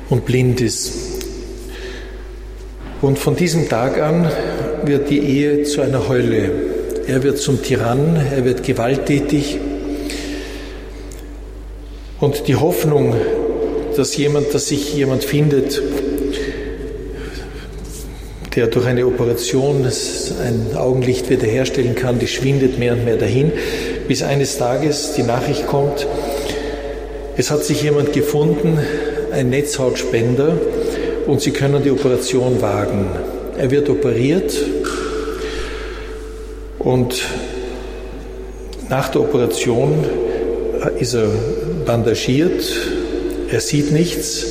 [0.08, 0.92] und blind ist.
[3.02, 4.30] Und von diesem Tag an
[4.84, 6.52] wird die Ehe zu einer Hölle.
[7.08, 9.58] Er wird zum Tyrann, er wird gewalttätig.
[12.20, 13.16] Und die Hoffnung,
[13.96, 15.82] dass jemand, dass sich jemand findet,
[18.54, 23.52] der durch eine Operation ein Augenlicht wiederherstellen kann, die schwindet mehr und mehr dahin,
[24.08, 26.06] bis eines Tages die Nachricht kommt,
[27.36, 28.78] es hat sich jemand gefunden,
[29.32, 30.58] ein Netzhautspender,
[31.26, 33.06] und Sie können die Operation wagen.
[33.56, 34.52] Er wird operiert
[36.78, 37.22] und
[38.88, 40.04] nach der Operation
[40.98, 41.28] ist er
[41.86, 42.64] bandagiert,
[43.50, 44.46] er sieht nichts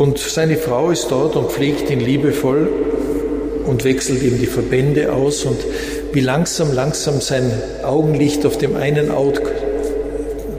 [0.00, 2.70] und seine Frau ist dort und pflegt ihn liebevoll
[3.66, 5.58] und wechselt ihm die Verbände aus und
[6.14, 9.42] wie langsam, langsam sein Augenlicht auf dem einen Auge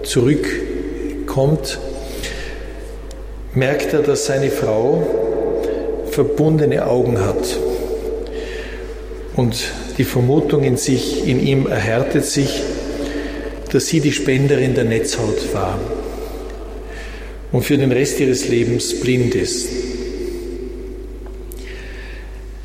[0.04, 1.80] zurückkommt,
[3.56, 5.08] merkt er, dass seine Frau
[6.12, 7.58] verbundene Augen hat.
[9.36, 9.56] Und
[9.98, 12.62] die Vermutung in sich, in ihm erhärtet sich,
[13.72, 15.80] dass sie die Spenderin der Netzhaut war
[17.52, 19.68] und für den Rest ihres Lebens blind ist.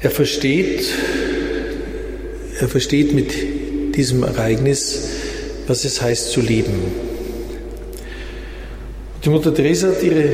[0.00, 0.84] Er versteht,
[2.60, 3.32] er versteht mit
[3.96, 5.08] diesem Ereignis,
[5.66, 7.06] was es heißt zu lieben.
[9.24, 10.28] Die Mutter Teresa hat ihre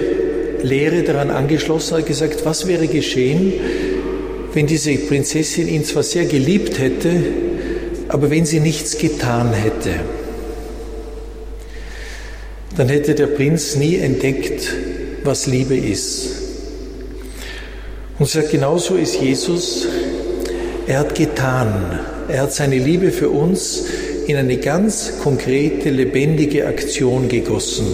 [0.63, 3.55] Lehre daran angeschlossen, hat gesagt, was wäre geschehen,
[4.53, 7.23] wenn diese Prinzessin ihn zwar sehr geliebt hätte,
[8.09, 9.95] aber wenn sie nichts getan hätte.
[12.77, 14.73] Dann hätte der Prinz nie entdeckt,
[15.25, 16.31] was Liebe ist.
[18.19, 19.87] Und sagt, genauso ist Jesus,
[20.87, 23.85] er hat getan, er hat seine Liebe für uns
[24.27, 27.87] in eine ganz konkrete, lebendige Aktion gegossen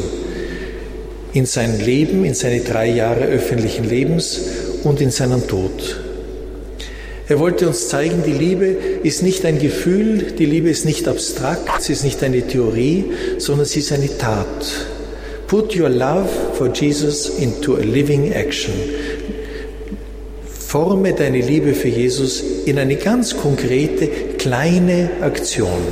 [1.33, 4.41] in sein Leben, in seine drei Jahre öffentlichen Lebens
[4.85, 6.01] und in seinen Tod.
[7.29, 8.65] Er wollte uns zeigen, die Liebe
[9.03, 13.05] ist nicht ein Gefühl, die Liebe ist nicht abstrakt, sie ist nicht eine Theorie,
[13.37, 14.65] sondern sie ist eine Tat.
[15.47, 18.73] Put your love for Jesus into a living action.
[20.49, 25.83] Forme deine Liebe für Jesus in eine ganz konkrete, kleine Aktion.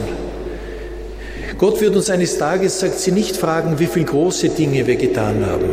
[1.58, 5.44] Gott wird uns eines Tages, sagt sie, nicht fragen, wie viele große Dinge wir getan
[5.44, 5.68] haben.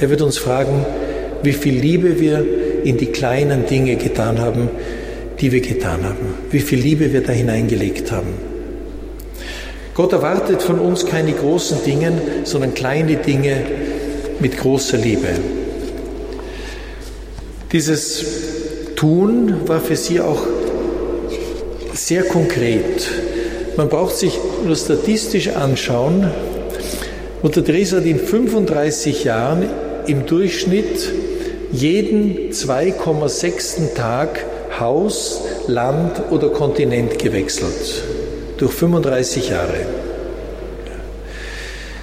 [0.00, 0.86] Er wird uns fragen,
[1.42, 2.44] wie viel Liebe wir
[2.84, 4.68] in die kleinen Dinge getan haben,
[5.40, 6.34] die wir getan haben.
[6.50, 8.34] Wie viel Liebe wir da hineingelegt haben.
[9.94, 12.12] Gott erwartet von uns keine großen Dinge,
[12.44, 13.62] sondern kleine Dinge
[14.40, 15.28] mit großer Liebe.
[17.72, 18.24] Dieses
[18.96, 20.46] Tun war für sie auch
[21.92, 23.10] sehr konkret.
[23.76, 26.30] Man braucht sich nur statistisch anschauen.
[27.42, 29.64] Mutter Teresa hat in 35 Jahren
[30.06, 31.10] im Durchschnitt
[31.72, 33.94] jeden 2,6.
[33.94, 34.44] Tag
[34.78, 38.04] Haus, Land oder Kontinent gewechselt.
[38.58, 39.86] Durch 35 Jahre.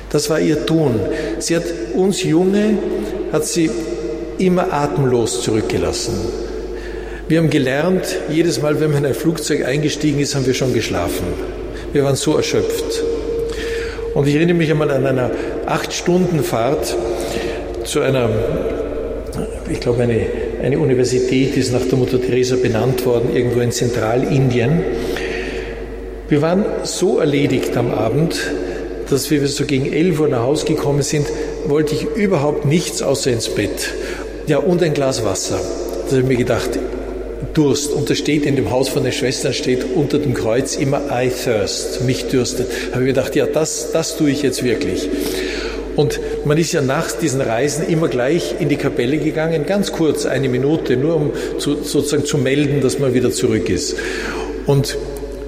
[0.10, 0.99] Das war ihr Tun.
[1.38, 2.77] Sie hat uns Junge,
[3.32, 3.69] hat sie
[4.39, 6.13] immer atemlos zurückgelassen.
[7.27, 10.73] Wir haben gelernt, jedes Mal, wenn man in ein Flugzeug eingestiegen ist, haben wir schon
[10.73, 11.27] geschlafen.
[11.93, 13.03] Wir waren so erschöpft.
[14.15, 15.29] Und ich erinnere mich einmal an einer
[15.67, 16.95] Acht-Stunden-Fahrt
[17.84, 18.29] zu einer,
[19.71, 20.19] ich glaube, eine,
[20.62, 24.82] eine Universität ist nach der Mutter Teresa benannt worden, irgendwo in Zentralindien.
[26.27, 28.39] Wir waren so erledigt am Abend,
[29.10, 31.27] dass wir so gegen 11 Uhr nach Hause gekommen sind,
[31.67, 33.93] wollte ich überhaupt nichts außer ins Bett.
[34.47, 35.60] Ja, und ein Glas Wasser.
[36.05, 36.79] Da habe ich mir gedacht,
[37.53, 37.91] Durst.
[37.93, 41.29] Und da steht in dem Haus von den Schwestern, steht unter dem Kreuz immer I
[41.29, 42.67] thirst, mich dürstet.
[42.89, 45.10] Da habe ich gedacht, ja, das, das tue ich jetzt wirklich.
[45.95, 50.25] Und man ist ja nach diesen Reisen immer gleich in die Kapelle gegangen, ganz kurz,
[50.25, 53.97] eine Minute, nur um zu, sozusagen zu melden, dass man wieder zurück ist.
[54.65, 54.97] Und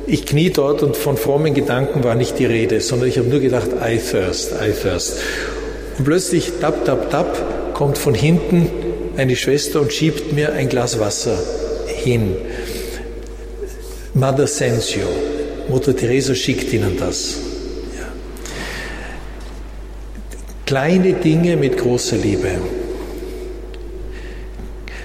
[0.07, 3.39] ich knie dort und von frommen Gedanken war nicht die Rede, sondern ich habe nur
[3.39, 5.19] gedacht, I thirst, I thirst.
[5.97, 8.69] Und plötzlich, tap, tap, tap, kommt von hinten
[9.17, 11.37] eine Schwester und schiebt mir ein Glas Wasser
[11.87, 12.35] hin.
[14.13, 15.07] Mother sends you.
[15.69, 17.37] Mutter Teresa schickt ihnen das.
[17.97, 18.07] Ja.
[20.71, 22.47] Kleine Dinge mit großer Liebe.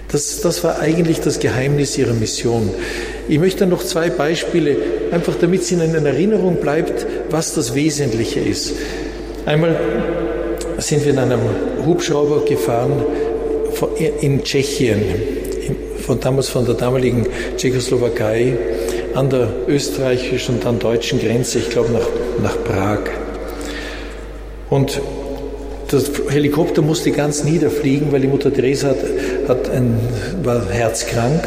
[0.06, 2.70] Das, das war eigentlich das Geheimnis ihrer Mission.
[3.26, 4.76] Ich möchte noch zwei Beispiele,
[5.10, 8.74] einfach damit es Ihnen in Erinnerung bleibt, was das Wesentliche ist.
[9.44, 9.76] Einmal
[10.78, 11.40] sind wir in einem
[11.84, 13.02] Hubschrauber gefahren
[14.20, 15.02] in Tschechien,
[15.98, 17.26] von damals von der damaligen
[17.56, 18.56] Tschechoslowakei
[19.16, 22.06] an der österreichischen und dann deutschen Grenze, ich glaube nach,
[22.40, 23.00] nach Prag.
[24.70, 25.00] Und
[25.92, 28.98] der Helikopter musste ganz niederfliegen, weil die Mutter Theresa hat,
[29.48, 29.98] hat ein,
[30.42, 31.46] war herzkrank.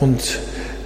[0.00, 0.40] Und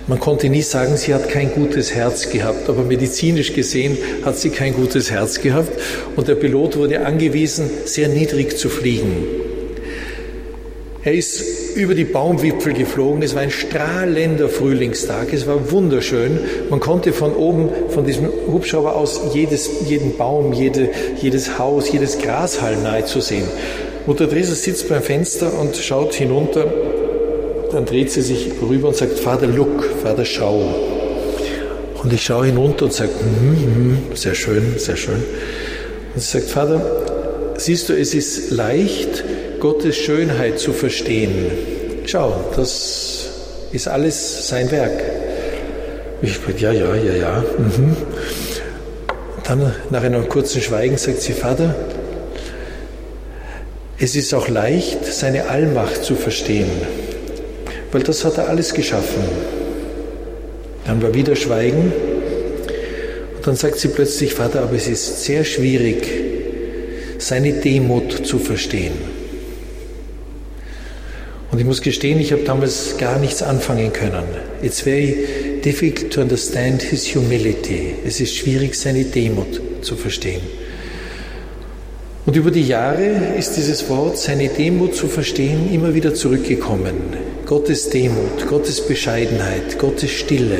[0.09, 4.51] man konnte nie sagen, sie hat kein gutes Herz gehabt, aber medizinisch gesehen hat sie
[4.51, 5.71] kein gutes Herz gehabt.
[6.17, 9.25] Und der Pilot wurde angewiesen, sehr niedrig zu fliegen.
[11.05, 13.23] Er ist über die Baumwipfel geflogen.
[13.23, 15.33] Es war ein strahlender Frühlingstag.
[15.33, 16.39] Es war wunderschön.
[16.71, 22.19] Man konnte von oben, von diesem Hubschrauber aus, jedes, jeden Baum, jede, jedes Haus, jedes
[22.19, 23.45] Grashalm nahezu sehen.
[24.07, 26.67] Mutter Teresa sitzt beim Fenster und schaut hinunter.
[27.71, 30.63] Dann dreht sie sich rüber und sagt, Vater, look, Vater, schau.
[32.03, 35.23] Und ich schaue hinunter und sage, mm, mm, sehr schön, sehr schön.
[36.15, 36.83] Und sie sagt, Vater,
[37.57, 39.12] siehst du, es ist leicht,
[39.62, 41.46] Gottes Schönheit zu verstehen.
[42.05, 43.29] Schau, das
[43.70, 45.01] ist alles sein Werk.
[46.20, 47.44] Ich ja, ja, ja, ja.
[47.57, 47.96] Mhm.
[49.44, 51.77] Dann nach einem kurzen Schweigen sagt sie, Vater,
[54.01, 56.70] es ist auch leicht, seine Allmacht zu verstehen,
[57.92, 59.22] weil das hat er alles geschaffen.
[60.87, 61.92] Dann war wieder Schweigen
[63.37, 66.09] und dann sagt sie plötzlich, Vater, aber es ist sehr schwierig,
[67.18, 69.22] seine Demut zu verstehen.
[71.53, 74.25] Und ich muss gestehen, ich habe damals gar nichts anfangen können.
[74.62, 77.95] It's very difficult to understand his humility.
[78.07, 80.41] Es ist schwierig, seine Demut zu verstehen.
[82.25, 86.95] Und über die Jahre ist dieses Wort, seine Demut zu verstehen, immer wieder zurückgekommen.
[87.45, 90.59] Gottes Demut, Gottes Bescheidenheit, Gottes Stille,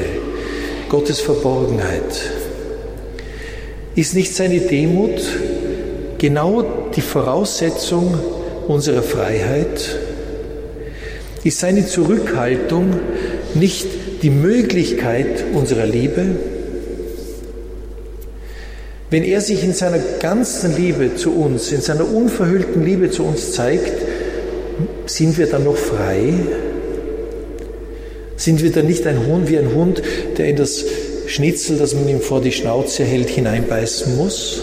[0.90, 2.33] Gottes Verborgenheit.
[3.94, 5.22] Ist nicht seine Demut
[6.18, 8.12] genau die Voraussetzung
[8.68, 9.98] unserer Freiheit,
[11.44, 12.94] ist seine Zurückhaltung
[13.55, 13.87] nicht
[14.22, 16.26] die Möglichkeit unserer Liebe?
[19.11, 23.52] Wenn er sich in seiner ganzen Liebe zu uns, in seiner unverhüllten Liebe zu uns
[23.52, 23.92] zeigt,
[25.07, 26.33] sind wir dann noch frei?
[28.37, 30.02] Sind wir dann nicht ein Hund wie ein Hund,
[30.38, 30.85] der in das
[31.26, 34.62] Schnitzel, das man ihm vor die Schnauze hält, hineinbeißen muss?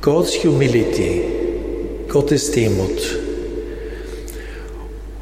[0.00, 1.22] God's humility,
[2.08, 3.18] Gottes Demut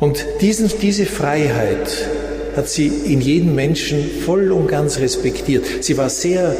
[0.01, 2.09] und diesen, diese Freiheit
[2.57, 5.65] hat sie in jedem Menschen voll und ganz respektiert.
[5.81, 6.55] Sie war sehr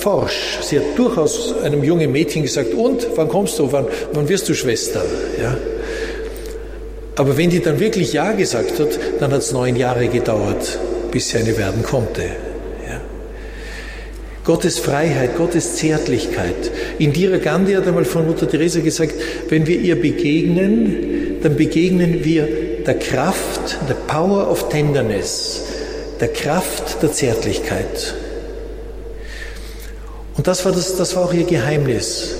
[0.00, 0.58] forsch.
[0.62, 4.54] Sie hat durchaus einem jungen Mädchen gesagt, und, wann kommst du, wann, wann wirst du
[4.54, 5.02] Schwester?
[5.40, 5.56] Ja.
[7.16, 10.78] Aber wenn die dann wirklich Ja gesagt hat, dann hat es neun Jahre gedauert,
[11.10, 12.22] bis sie eine werden konnte.
[12.22, 13.00] Ja.
[14.44, 16.70] Gottes Freiheit, Gottes Zärtlichkeit.
[16.98, 19.14] Indira Gandhi hat einmal von Mutter Teresa gesagt,
[19.48, 22.48] wenn wir ihr begegnen, dann begegnen wir
[22.86, 25.62] der Kraft, der Power of Tenderness,
[26.20, 28.14] der Kraft der Zärtlichkeit.
[30.36, 32.34] Und das war, das, das war auch ihr Geheimnis,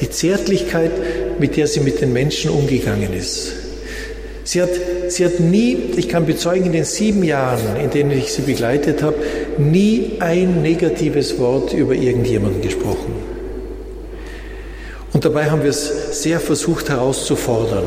[0.00, 0.90] die Zärtlichkeit,
[1.38, 3.52] mit der sie mit den Menschen umgegangen ist.
[4.44, 4.70] Sie hat,
[5.08, 9.02] sie hat nie, ich kann bezeugen, in den sieben Jahren, in denen ich sie begleitet
[9.02, 9.16] habe,
[9.58, 13.14] nie ein negatives Wort über irgendjemanden gesprochen.
[15.12, 17.84] Und dabei haben wir es sehr versucht herauszufordern.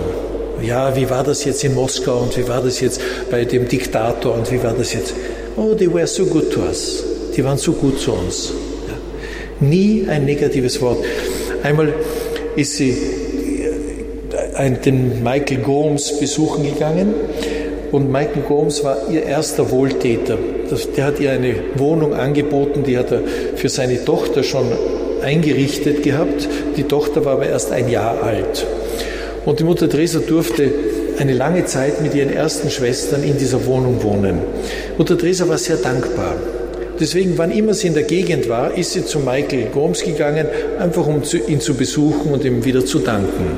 [0.62, 4.34] Ja, wie war das jetzt in Moskau und wie war das jetzt bei dem Diktator
[4.36, 5.14] und wie war das jetzt?
[5.56, 7.04] Oh, they were so good to us.
[7.36, 8.52] Die waren so gut zu uns.
[8.88, 9.68] Ja.
[9.68, 10.98] Nie ein negatives Wort.
[11.64, 11.94] Einmal
[12.56, 12.98] ist sie
[14.58, 17.14] äh, den Michael Gomes besuchen gegangen
[17.92, 20.38] und Michael Gomes war ihr erster Wohltäter.
[20.96, 23.22] Der hat ihr eine Wohnung angeboten, die hat er
[23.56, 24.68] für seine Tochter schon
[25.24, 26.48] eingerichtet gehabt.
[26.78, 28.66] Die Tochter war aber erst ein Jahr alt.
[29.46, 30.70] Und die Mutter Teresa durfte
[31.18, 34.40] eine lange Zeit mit ihren ersten Schwestern in dieser Wohnung wohnen.
[34.98, 36.36] Mutter Teresa war sehr dankbar.
[37.00, 40.48] Deswegen, wann immer sie in der Gegend war, ist sie zu Michael Gomes gegangen,
[40.80, 43.58] einfach um ihn zu besuchen und ihm wieder zu danken.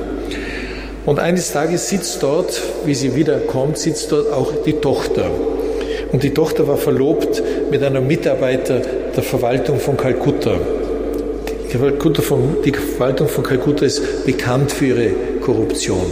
[1.06, 5.32] Und eines Tages sitzt dort, wie sie wiederkommt, sitzt dort auch die Tochter.
[6.12, 8.82] Und die Tochter war verlobt mit einem Mitarbeiter
[9.16, 10.60] der Verwaltung von Kalkutta.
[11.74, 15.12] Die Verwaltung von Kalkutta ist bekannt für ihre
[15.42, 16.06] Korruption.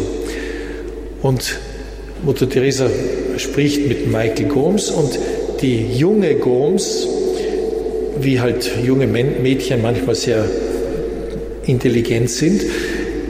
[1.22, 1.60] Und
[2.24, 2.90] Mutter Teresa
[3.38, 5.18] spricht mit Michael Gomes und
[5.62, 7.08] die junge Gomes,
[8.20, 10.46] wie halt junge Mädchen manchmal sehr
[11.66, 12.62] intelligent sind,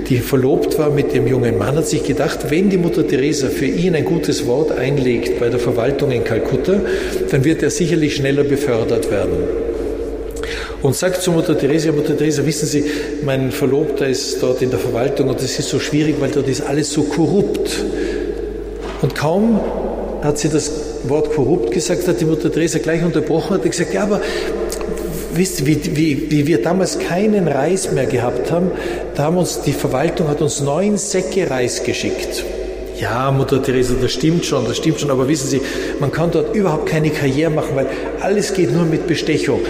[0.10, 3.68] die verlobt war mit dem jungen Mann, hat sich gedacht, wenn die Mutter Teresa für
[3.68, 6.82] ihn ein gutes Wort einlegt bei der Verwaltung in Kalkutta,
[7.30, 9.59] dann wird er sicherlich schneller befördert werden.
[10.82, 12.86] Und sagt zu Mutter Teresa, Mutter Teresa, wissen Sie,
[13.24, 16.62] mein Verlobter ist dort in der Verwaltung und es ist so schwierig, weil dort ist
[16.62, 17.84] alles so korrupt.
[19.02, 19.60] Und kaum
[20.22, 20.72] hat sie das
[21.04, 24.22] Wort korrupt gesagt, hat die Mutter Teresa gleich unterbrochen und gesagt, ja, aber
[25.34, 28.72] wisst ihr, wie, wie, wie wir damals keinen Reis mehr gehabt haben,
[29.16, 32.44] da haben uns, die Verwaltung hat uns neun Säcke Reis geschickt.
[33.00, 35.62] Ja, Mutter Teresa, das stimmt schon, das stimmt schon, aber wissen Sie,
[36.00, 37.88] man kann dort überhaupt keine Karriere machen, weil
[38.20, 39.62] alles geht nur mit Bestechung.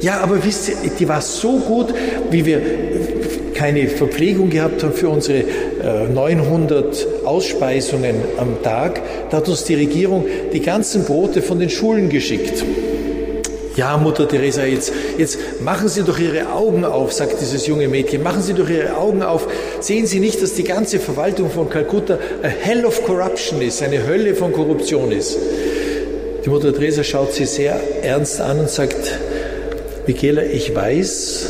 [0.00, 1.94] Ja, aber wisst ihr, die war so gut,
[2.30, 2.60] wie wir
[3.54, 5.44] keine Verpflegung gehabt haben für unsere
[6.12, 11.70] 900 äh, Ausspeisungen am Tag, da hat uns die Regierung die ganzen Brote von den
[11.70, 12.64] Schulen geschickt.
[13.76, 18.22] Ja, Mutter Teresa, jetzt, jetzt machen Sie doch Ihre Augen auf, sagt dieses junge Mädchen.
[18.22, 19.48] Machen Sie doch Ihre Augen auf.
[19.80, 24.06] Sehen Sie nicht, dass die ganze Verwaltung von Kalkutta a hell of corruption ist, eine
[24.06, 25.36] Hölle von Korruption ist.
[26.46, 29.18] Die Mutter Teresa schaut sie sehr ernst an und sagt,
[30.06, 31.46] Michaela, ich weiß,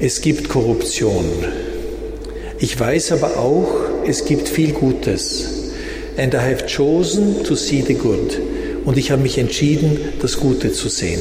[0.00, 1.26] es gibt Korruption.
[2.58, 3.68] Ich weiß aber auch,
[4.06, 5.50] es gibt viel Gutes.
[6.16, 8.40] And I have chosen to see the good.
[8.86, 11.20] Und ich habe mich entschieden, das Gute zu sehen.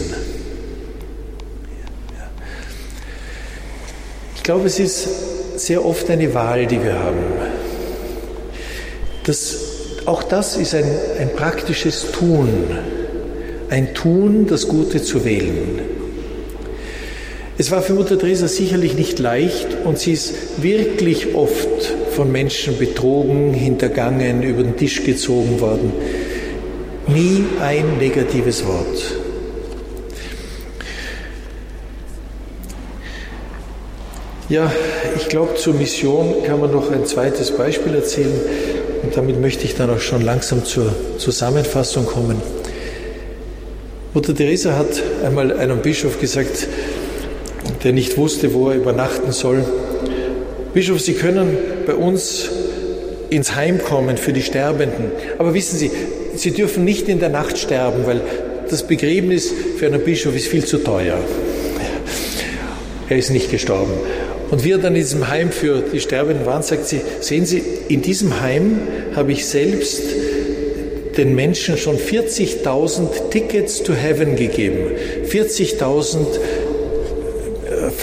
[4.37, 5.07] Ich glaube, es ist
[5.57, 7.23] sehr oft eine Wahl, die wir haben.
[9.25, 9.57] Das,
[10.05, 12.49] auch das ist ein, ein praktisches Tun.
[13.69, 15.92] Ein Tun, das Gute zu wählen.
[17.55, 22.79] Es war für Mutter Teresa sicherlich nicht leicht und sie ist wirklich oft von Menschen
[22.79, 25.93] betrogen, hintergangen, über den Tisch gezogen worden.
[27.05, 29.17] Nie ein negatives Wort.
[34.49, 34.71] Ja,
[35.15, 38.39] ich glaube, zur Mission kann man noch ein zweites Beispiel erzählen
[39.03, 42.41] und damit möchte ich dann auch schon langsam zur Zusammenfassung kommen.
[44.13, 46.67] Mutter Teresa hat einmal einem Bischof gesagt,
[47.83, 49.65] der nicht wusste, wo er übernachten soll,
[50.73, 51.55] Bischof, Sie können
[51.85, 52.49] bei uns
[53.29, 55.11] ins Heim kommen für die Sterbenden.
[55.37, 55.91] Aber wissen Sie,
[56.35, 58.21] Sie dürfen nicht in der Nacht sterben, weil
[58.69, 61.19] das Begräbnis für einen Bischof ist viel zu teuer.
[63.09, 63.93] Er ist nicht gestorben.
[64.49, 67.61] Und wie er dann in diesem Heim für die Sterbenden war, sagt sie, sehen Sie,
[67.89, 68.79] in diesem Heim
[69.15, 70.01] habe ich selbst
[71.17, 74.91] den Menschen schon 40.000 Tickets to Heaven gegeben.
[75.27, 76.23] 40.000 äh,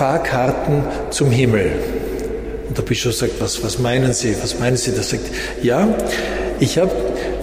[0.00, 1.72] Fahrkarten zum Himmel.
[2.66, 4.34] Und der Bischof sagt, was, was meinen Sie?
[4.40, 4.92] Was meinen Sie?
[4.92, 5.26] Der sagt,
[5.62, 5.94] ja,
[6.58, 6.90] ich habe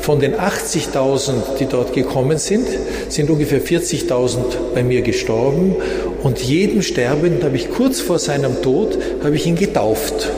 [0.01, 2.68] von den 80.000, die dort gekommen sind,
[3.10, 4.39] sind ungefähr 40.000
[4.74, 5.76] bei mir gestorben
[6.24, 10.32] und jedem Sterbenden habe ich kurz vor seinem Tod, habe ich ihn getauft.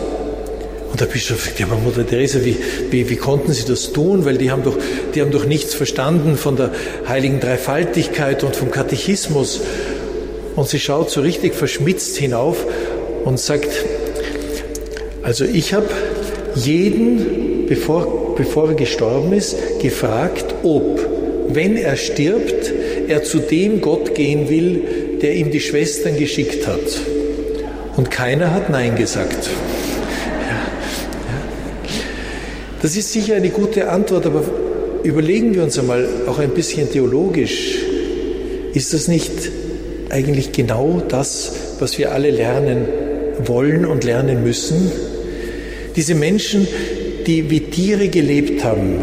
[0.92, 2.58] Und der Bischof sagt, ja, aber Mutter Teresa, wie,
[2.90, 4.26] wie, wie konnten Sie das tun?
[4.26, 4.76] Weil die haben, doch,
[5.16, 6.72] die haben doch nichts verstanden von der
[7.08, 9.62] heiligen Dreifaltigkeit und vom Katechismus.
[10.60, 12.66] Und sie schaut so richtig verschmitzt hinauf
[13.24, 13.70] und sagt,
[15.22, 15.88] also ich habe
[16.54, 21.00] jeden, bevor bevor er gestorben ist, gefragt, ob,
[21.48, 22.74] wenn er stirbt,
[23.08, 24.82] er zu dem Gott gehen will,
[25.22, 27.00] der ihm die Schwestern geschickt hat.
[27.96, 29.50] Und keiner hat Nein gesagt.
[32.82, 34.44] Das ist sicher eine gute Antwort, aber
[35.04, 37.78] überlegen wir uns einmal auch ein bisschen theologisch.
[38.74, 39.49] Ist das nicht
[40.10, 42.86] eigentlich genau das, was wir alle lernen
[43.46, 44.92] wollen und lernen müssen?
[45.96, 46.68] Diese Menschen,
[47.28, 49.00] die wie Tiere gelebt haben.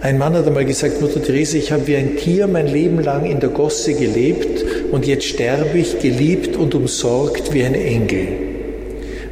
[0.00, 3.26] Ein Mann hat einmal gesagt, Mutter Therese, ich habe wie ein Tier mein Leben lang
[3.26, 8.28] in der Gosse gelebt und jetzt sterbe ich geliebt und umsorgt wie ein Engel.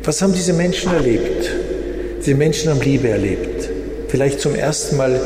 [0.02, 1.50] Was haben diese Menschen erlebt?
[2.20, 3.68] Diese Menschen haben Liebe erlebt.
[4.09, 5.20] Vielleicht zum ersten Mal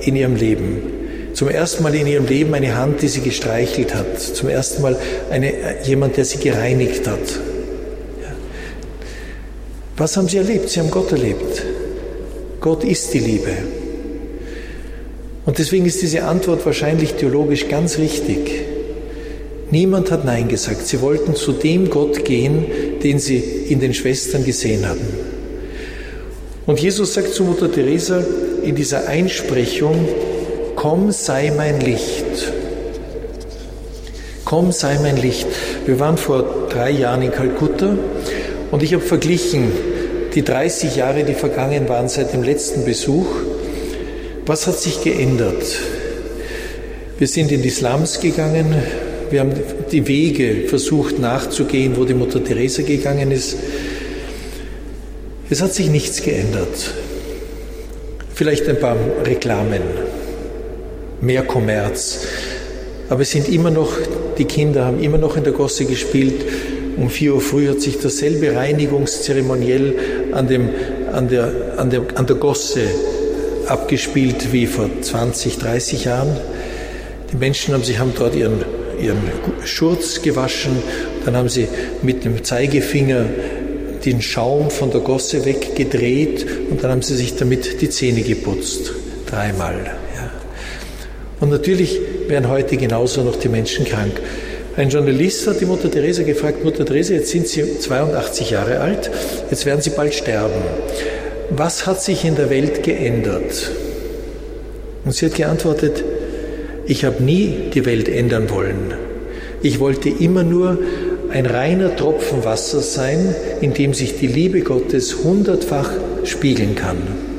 [0.00, 0.99] in ihrem Leben.
[1.40, 4.20] Zum ersten Mal in ihrem Leben eine Hand, die sie gestreichelt hat.
[4.20, 4.98] Zum ersten Mal
[5.30, 7.40] eine, jemand, der sie gereinigt hat.
[9.96, 10.68] Was haben sie erlebt?
[10.68, 11.62] Sie haben Gott erlebt.
[12.60, 13.52] Gott ist die Liebe.
[15.46, 18.50] Und deswegen ist diese Antwort wahrscheinlich theologisch ganz richtig.
[19.70, 20.86] Niemand hat Nein gesagt.
[20.86, 22.66] Sie wollten zu dem Gott gehen,
[23.02, 25.08] den sie in den Schwestern gesehen hatten.
[26.66, 28.22] Und Jesus sagt zu Mutter Teresa
[28.62, 30.06] in dieser Einsprechung,
[30.80, 32.52] komm, sei mein Licht.
[34.46, 35.46] Komm, sei mein Licht.
[35.84, 37.98] Wir waren vor drei Jahren in Kalkutta
[38.70, 39.70] und ich habe verglichen
[40.34, 43.26] die 30 Jahre, die vergangen waren seit dem letzten Besuch.
[44.46, 45.62] Was hat sich geändert?
[47.18, 48.74] Wir sind in die Slums gegangen,
[49.30, 49.52] wir haben
[49.92, 53.54] die Wege versucht nachzugehen, wo die Mutter Teresa gegangen ist.
[55.50, 56.94] Es hat sich nichts geändert.
[58.34, 59.82] Vielleicht ein paar Reklamen,
[61.20, 62.26] mehr Kommerz.
[63.08, 63.92] Aber es sind immer noch,
[64.38, 66.44] die Kinder haben immer noch in der Gosse gespielt.
[66.96, 69.94] Um vier Uhr früh hat sich dasselbe Reinigungszeremoniell
[70.32, 70.68] an, dem,
[71.12, 72.82] an, der, an, der, an der Gosse
[73.66, 76.36] abgespielt wie vor 20, 30 Jahren.
[77.32, 78.64] Die Menschen haben sich haben dort ihren,
[79.00, 79.18] ihren
[79.64, 80.72] Schurz gewaschen,
[81.24, 81.68] dann haben sie
[82.02, 83.26] mit dem Zeigefinger
[84.04, 88.92] den Schaum von der Gosse weggedreht und dann haben sie sich damit die Zähne geputzt.
[89.26, 89.96] Dreimal.
[91.40, 94.20] Und natürlich werden heute genauso noch die Menschen krank.
[94.76, 99.10] Ein Journalist hat die Mutter Teresa gefragt, Mutter Teresa, jetzt sind Sie 82 Jahre alt,
[99.50, 100.62] jetzt werden Sie bald sterben.
[101.50, 103.72] Was hat sich in der Welt geändert?
[105.04, 106.04] Und sie hat geantwortet,
[106.86, 108.94] ich habe nie die Welt ändern wollen.
[109.62, 110.78] Ich wollte immer nur
[111.30, 115.90] ein reiner Tropfen Wasser sein, in dem sich die Liebe Gottes hundertfach
[116.24, 117.29] spiegeln kann.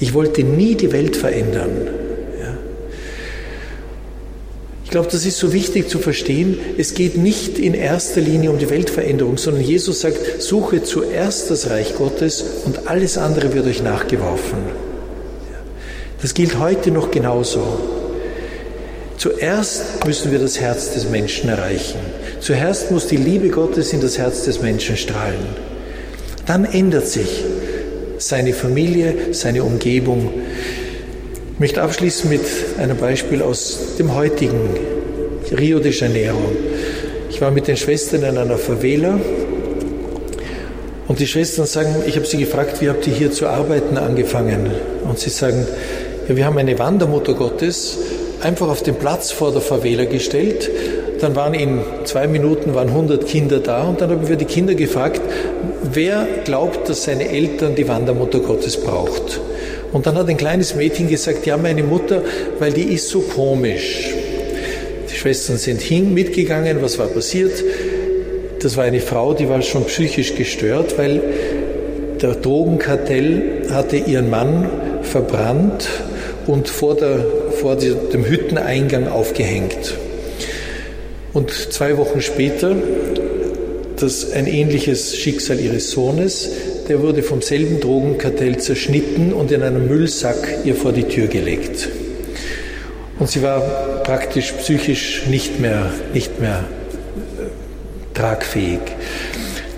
[0.00, 1.88] Ich wollte nie die Welt verändern.
[4.90, 6.58] Ich glaube, das ist so wichtig zu verstehen.
[6.76, 11.70] Es geht nicht in erster Linie um die Weltveränderung, sondern Jesus sagt, suche zuerst das
[11.70, 14.58] Reich Gottes und alles andere wird euch nachgeworfen.
[16.20, 17.62] Das gilt heute noch genauso.
[19.16, 22.00] Zuerst müssen wir das Herz des Menschen erreichen.
[22.40, 25.54] Zuerst muss die Liebe Gottes in das Herz des Menschen strahlen.
[26.46, 27.44] Dann ändert sich
[28.20, 30.30] seine Familie, seine Umgebung.
[31.54, 32.42] Ich möchte abschließen mit
[32.78, 34.60] einem Beispiel aus dem heutigen
[35.56, 36.52] Rio de Janeiro.
[37.30, 39.18] Ich war mit den Schwestern in einer Favela
[41.08, 44.70] und die Schwestern sagen, ich habe sie gefragt, wie habt ihr hier zu arbeiten angefangen?
[45.04, 45.66] Und sie sagen,
[46.28, 47.98] ja, wir haben eine Wandermutter Gottes
[48.42, 50.70] einfach auf den Platz vor der Favela gestellt.
[51.20, 54.74] Dann waren in zwei Minuten waren 100 Kinder da und dann haben wir die Kinder
[54.74, 55.20] gefragt,
[55.92, 59.40] wer glaubt, dass seine Eltern die Wandermutter Gottes braucht.
[59.92, 62.22] Und dann hat ein kleines Mädchen gesagt, ja, meine Mutter,
[62.58, 64.14] weil die ist so komisch.
[65.10, 67.52] Die Schwestern sind hin, mitgegangen, was war passiert?
[68.62, 71.20] Das war eine Frau, die war schon psychisch gestört, weil
[72.22, 74.70] der Drogenkartell hatte ihren Mann
[75.02, 75.88] verbrannt
[76.46, 77.24] und vor, der,
[77.60, 79.94] vor dem Hütteneingang aufgehängt.
[81.32, 82.74] Und zwei Wochen später
[83.98, 86.50] das ein ähnliches Schicksal ihres Sohnes,
[86.88, 91.88] der wurde vom selben Drogenkartell zerschnitten und in einem Müllsack ihr vor die Tür gelegt.
[93.18, 93.60] Und sie war
[94.02, 96.64] praktisch psychisch nicht mehr, nicht mehr
[97.38, 98.80] äh, tragfähig.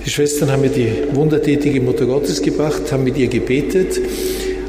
[0.07, 4.01] Die Schwestern haben mir die wundertätige Mutter Gottes gebracht, haben mit ihr gebetet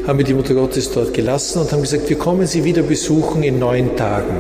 [0.06, 3.42] haben wir die Mutter Gottes dort gelassen und haben gesagt, wir kommen Sie wieder besuchen
[3.42, 4.36] in neun Tagen.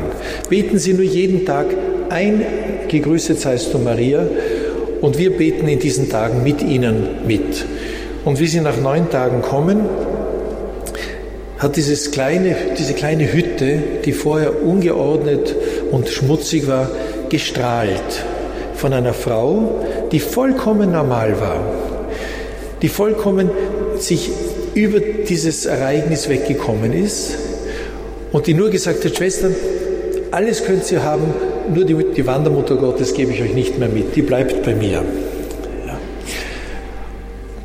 [0.50, 1.68] Beten Sie nur jeden Tag
[2.10, 2.42] ein,
[2.88, 4.26] gegrüßet seist du Maria,
[5.02, 7.66] und wir beten in diesen Tagen mit Ihnen mit.
[8.24, 9.82] Und wie Sie nach neun Tagen kommen,
[11.58, 15.56] hat dieses kleine, diese kleine Hütte, die vorher ungeordnet
[15.92, 16.90] und schmutzig war,
[17.30, 18.24] gestrahlt
[18.76, 21.64] von einer Frau, die vollkommen normal war,
[22.82, 23.50] die vollkommen
[23.98, 24.30] sich
[24.74, 27.36] über dieses Ereignis weggekommen ist
[28.32, 29.56] und die nur gesagt hat, Schwestern,
[30.32, 31.34] alles könnt ihr haben,
[31.74, 35.04] nur die, die Wandermutter Gottes gebe ich euch nicht mehr mit, die bleibt bei mir.
[35.86, 35.98] Ja.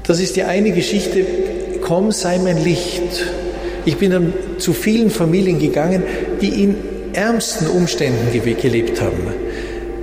[0.05, 1.25] Das ist die eine Geschichte,
[1.81, 3.27] komm, sei mein Licht.
[3.85, 6.03] Ich bin dann zu vielen Familien gegangen,
[6.41, 6.77] die in
[7.13, 9.23] ärmsten Umständen gelebt haben.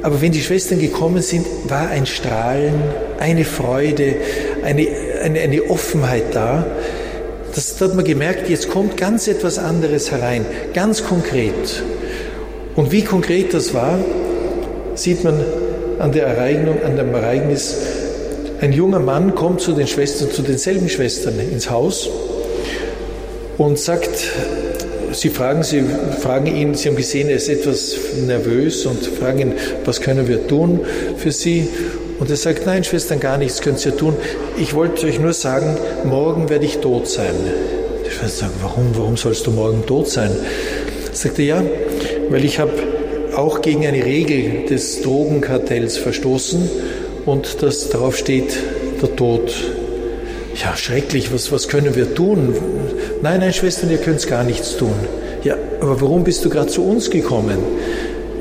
[0.01, 2.75] Aber wenn die Schwestern gekommen sind, war ein Strahlen,
[3.19, 4.15] eine Freude,
[4.63, 4.87] eine,
[5.23, 6.65] eine, eine Offenheit da.
[7.53, 11.83] Das, da hat man gemerkt, jetzt kommt ganz etwas anderes herein, ganz konkret.
[12.75, 13.97] Und wie konkret das war,
[14.95, 15.39] sieht man
[15.99, 17.77] an, der Ereignung, an dem Ereignis.
[18.61, 22.09] Ein junger Mann kommt zu den Schwestern, zu denselben Schwestern ins Haus
[23.57, 24.29] und sagt,
[25.13, 25.83] Sie fragen, Sie
[26.19, 27.95] fragen ihn, Sie haben gesehen, er ist etwas
[28.25, 29.53] nervös und fragen ihn,
[29.85, 30.81] was können wir tun
[31.17, 31.69] für Sie?
[32.19, 34.15] Und er sagt, nein, Schwestern, gar nichts können Sie tun.
[34.57, 37.33] Ich wollte euch nur sagen, morgen werde ich tot sein.
[38.05, 40.31] Die Schwester sagt, warum, warum sollst du morgen tot sein?
[41.13, 41.63] Sagt er, ja,
[42.29, 42.71] weil ich habe
[43.35, 46.69] auch gegen eine Regel des Drogenkartells verstoßen
[47.25, 48.55] und das darauf steht,
[49.01, 49.53] der Tod.
[50.61, 52.55] Ja, schrecklich, was, was können wir tun?
[53.21, 54.93] Nein, nein, Schwestern, ihr könnt gar nichts tun.
[55.43, 57.57] Ja, aber warum bist du gerade zu uns gekommen?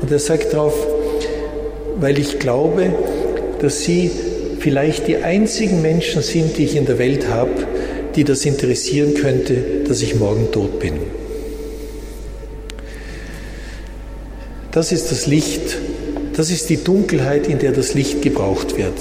[0.01, 0.73] Und er sagt darauf,
[1.99, 2.93] weil ich glaube,
[3.61, 4.11] dass Sie
[4.59, 7.51] vielleicht die einzigen Menschen sind, die ich in der Welt habe,
[8.15, 10.93] die das interessieren könnte, dass ich morgen tot bin.
[14.75, 15.77] Das ist das Licht,
[16.35, 18.99] das ist die Dunkelheit, in der das Licht gebraucht wird.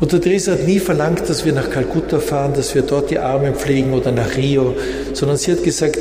[0.00, 3.54] Mutter Teresa hat nie verlangt, dass wir nach Kalkutta fahren, dass wir dort die Armen
[3.54, 4.74] pflegen oder nach Rio,
[5.12, 6.00] sondern sie hat gesagt,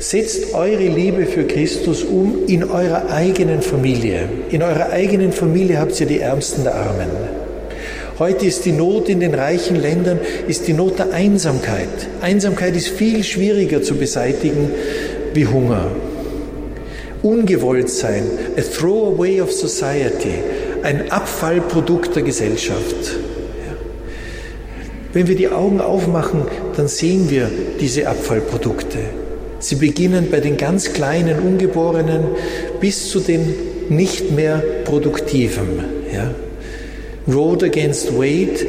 [0.00, 4.28] setzt eure Liebe für Christus um in eurer eigenen Familie.
[4.50, 7.10] In eurer eigenen Familie habt ihr die Ärmsten der Armen.
[8.18, 11.88] Heute ist die Not in den reichen Ländern, ist die Not der Einsamkeit.
[12.20, 14.70] Einsamkeit ist viel schwieriger zu beseitigen
[15.34, 15.90] wie Hunger.
[17.22, 18.24] Ungewollt sein,
[18.56, 20.34] a throwaway of society,
[20.82, 23.16] ein Abfallprodukt der Gesellschaft.
[25.12, 26.42] Wenn wir die Augen aufmachen,
[26.76, 28.98] dann sehen wir diese Abfallprodukte.
[29.58, 32.24] Sie beginnen bei den ganz kleinen Ungeborenen
[32.80, 33.54] bis zu den
[33.90, 35.84] nicht mehr Produktiven.
[36.12, 36.34] Ja?
[37.32, 38.66] Road against weight,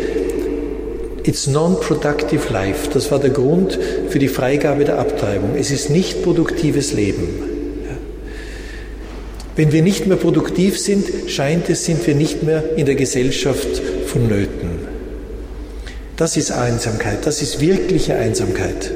[1.23, 2.89] it's non-productive life.
[2.93, 5.55] Das war der Grund für die Freigabe der Abtreibung.
[5.57, 7.53] Es ist nicht produktives Leben.
[9.55, 13.81] Wenn wir nicht mehr produktiv sind, scheint es, sind wir nicht mehr in der Gesellschaft
[14.07, 14.71] vonnöten.
[16.17, 18.91] Das ist Einsamkeit, das ist wirkliche Einsamkeit.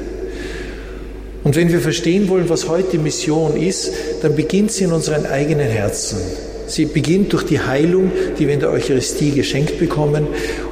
[1.44, 5.68] Und wenn wir verstehen wollen, was heute Mission ist, dann beginnt sie in unseren eigenen
[5.68, 6.18] Herzen.
[6.66, 10.26] Sie beginnt durch die Heilung, die wir in der Eucharistie geschenkt bekommen.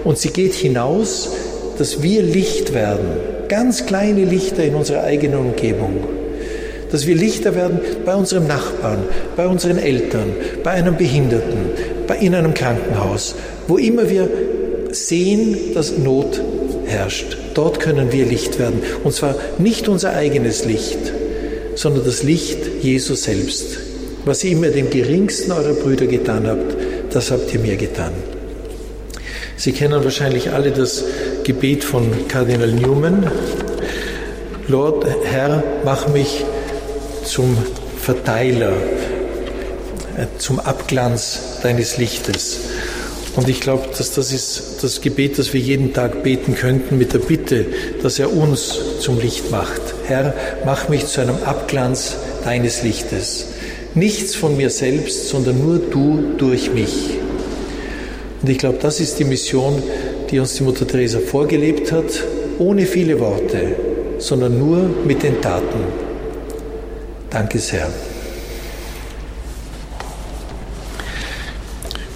[0.04, 1.30] Und sie geht hinaus,
[1.78, 3.06] dass wir Licht werden,
[3.48, 6.04] ganz kleine Lichter in unserer eigenen Umgebung.
[6.90, 8.98] Dass wir Lichter werden bei unserem Nachbarn,
[9.36, 11.70] bei unseren Eltern, bei einem Behinderten,
[12.06, 13.34] bei, in einem Krankenhaus,
[13.66, 14.28] wo immer wir
[14.92, 16.40] sehen, dass Not
[16.86, 17.36] herrscht.
[17.54, 18.80] Dort können wir Licht werden.
[19.02, 20.98] Und zwar nicht unser eigenes Licht,
[21.74, 23.78] sondern das Licht Jesus selbst.
[24.24, 26.76] Was ihr immer dem geringsten eurer Brüder getan habt,
[27.12, 28.12] das habt ihr mir getan.
[29.56, 31.04] Sie kennen wahrscheinlich alle das
[31.46, 33.30] Gebet von Kardinal Newman.
[34.66, 36.44] Lord, Herr, mach mich
[37.24, 37.56] zum
[38.00, 38.72] Verteiler,
[40.16, 42.58] äh, zum Abglanz deines Lichtes.
[43.36, 47.12] Und ich glaube, dass das ist das Gebet, das wir jeden Tag beten könnten, mit
[47.14, 47.66] der Bitte,
[48.02, 49.80] dass er uns zum Licht macht.
[50.04, 50.34] Herr,
[50.64, 53.46] mach mich zu einem Abglanz deines Lichtes.
[53.94, 57.20] Nichts von mir selbst, sondern nur du durch mich.
[58.42, 59.80] Und ich glaube, das ist die Mission,
[60.30, 62.22] die uns die Mutter Teresa vorgelebt hat,
[62.58, 63.76] ohne viele Worte,
[64.18, 65.80] sondern nur mit den Taten.
[67.30, 67.88] Danke sehr.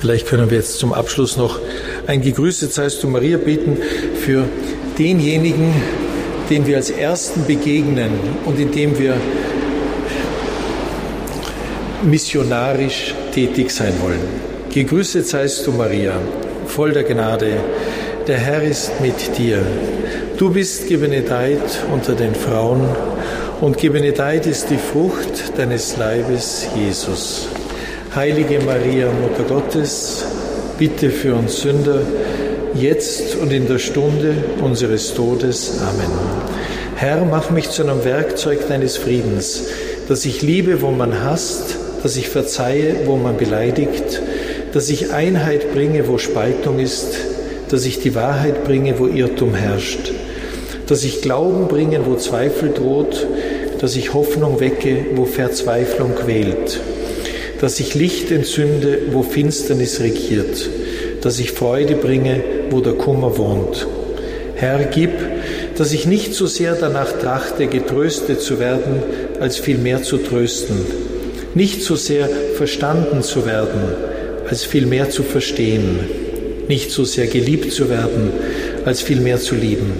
[0.01, 1.59] Vielleicht können wir jetzt zum Abschluss noch
[2.07, 3.77] ein Gegrüßet seist du Maria beten
[4.25, 4.45] für
[4.99, 5.75] denjenigen,
[6.49, 8.11] den wir als Ersten begegnen
[8.47, 9.15] und in dem wir
[12.03, 14.21] missionarisch tätig sein wollen.
[14.73, 16.15] Gegrüßet seist du, Maria,
[16.67, 17.59] voll der Gnade.
[18.27, 19.63] Der Herr ist mit dir.
[20.37, 21.63] Du bist gebenedeit
[21.93, 22.87] unter den Frauen
[23.63, 27.49] und gebenedeit ist die Frucht deines Leibes, Jesus.
[28.15, 30.25] Heilige Maria, Mutter Gottes,
[30.79, 32.03] bitte für uns Sünder,
[32.75, 35.79] jetzt und in der Stunde unseres Todes.
[35.81, 36.11] Amen.
[36.97, 39.65] Herr, mach mich zu einem Werkzeug deines Friedens,
[40.09, 44.21] dass ich liebe, wo man hasst, dass ich verzeihe, wo man beleidigt,
[44.73, 47.17] dass ich Einheit bringe, wo Spaltung ist,
[47.71, 50.13] dass ich die Wahrheit bringe, wo Irrtum herrscht,
[50.87, 53.27] dass ich Glauben bringe, wo Zweifel droht,
[53.79, 56.81] dass ich Hoffnung wecke, wo Verzweiflung quält,
[57.61, 60.69] dass ich Licht entzünde, wo Finsternis regiert,
[61.23, 63.87] dass ich Freude bringe, wo der Kummer wohnt.
[64.57, 65.13] Herr, gib,
[65.77, 69.03] dass ich nicht so sehr danach trachte, getröstet zu werden,
[69.39, 70.77] als vielmehr zu trösten,
[71.55, 73.81] nicht so sehr verstanden zu werden,
[74.49, 76.30] als vielmehr zu verstehen,
[76.71, 78.33] nicht so sehr geliebt zu werden,
[78.87, 79.93] als vielmehr zu lieben.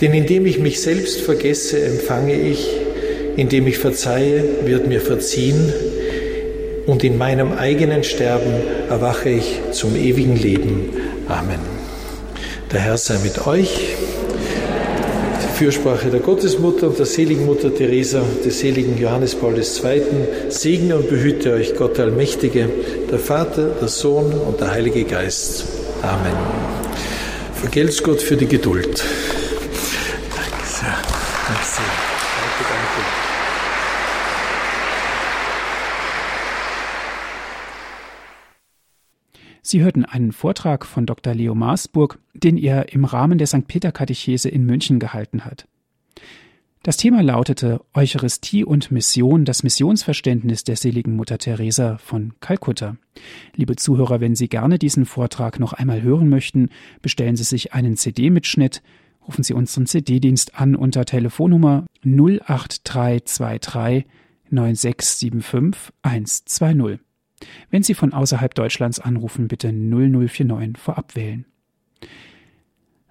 [0.00, 2.68] Denn indem ich mich selbst vergesse, empfange ich,
[3.36, 5.72] indem ich verzeihe, wird mir verziehen,
[6.86, 8.54] und in meinem eigenen Sterben
[8.88, 10.90] erwache ich zum ewigen Leben.
[11.28, 11.60] Amen.
[12.72, 13.94] Der Herr sei mit euch.
[15.52, 20.02] Fürsprache der Gottesmutter und der seligen Mutter Teresa, des seligen Johannes Paul II.
[20.48, 22.68] Segne und behüte euch Gott der Allmächtige,
[23.10, 25.64] der Vater, der Sohn und der Heilige Geist.
[26.02, 26.36] Amen.
[27.54, 29.04] Vergelt's Gott für die Geduld.
[30.34, 30.96] Danke sehr.
[31.46, 31.84] Danke sehr.
[31.84, 33.22] Danke, danke.
[39.72, 41.32] Sie hörten einen Vortrag von Dr.
[41.32, 43.66] Leo Maasburg, den er im Rahmen der St.
[43.66, 45.66] Peter Katechese in München gehalten hat.
[46.82, 52.98] Das Thema lautete Eucharistie und Mission, das Missionsverständnis der seligen Mutter Teresa von Kalkutta.
[53.56, 56.68] Liebe Zuhörer, wenn Sie gerne diesen Vortrag noch einmal hören möchten,
[57.00, 58.82] bestellen Sie sich einen CD-Mitschnitt,
[59.26, 64.04] rufen Sie unseren CD-Dienst an unter Telefonnummer 08323
[64.50, 66.98] 9675 120.
[67.70, 71.46] Wenn Sie von außerhalb Deutschlands anrufen, bitte 0049 vorab wählen.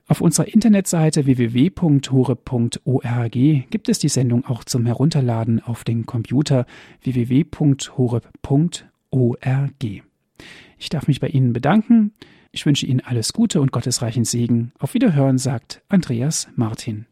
[0.07, 6.65] Auf unserer Internetseite www.horeb.org gibt es die Sendung auch zum Herunterladen auf den Computer
[7.01, 8.23] www.horeb.org.
[10.77, 12.11] Ich darf mich bei Ihnen bedanken.
[12.51, 14.73] Ich wünsche Ihnen alles Gute und gottesreichen Segen.
[14.79, 17.05] Auf Wiederhören sagt Andreas Martin.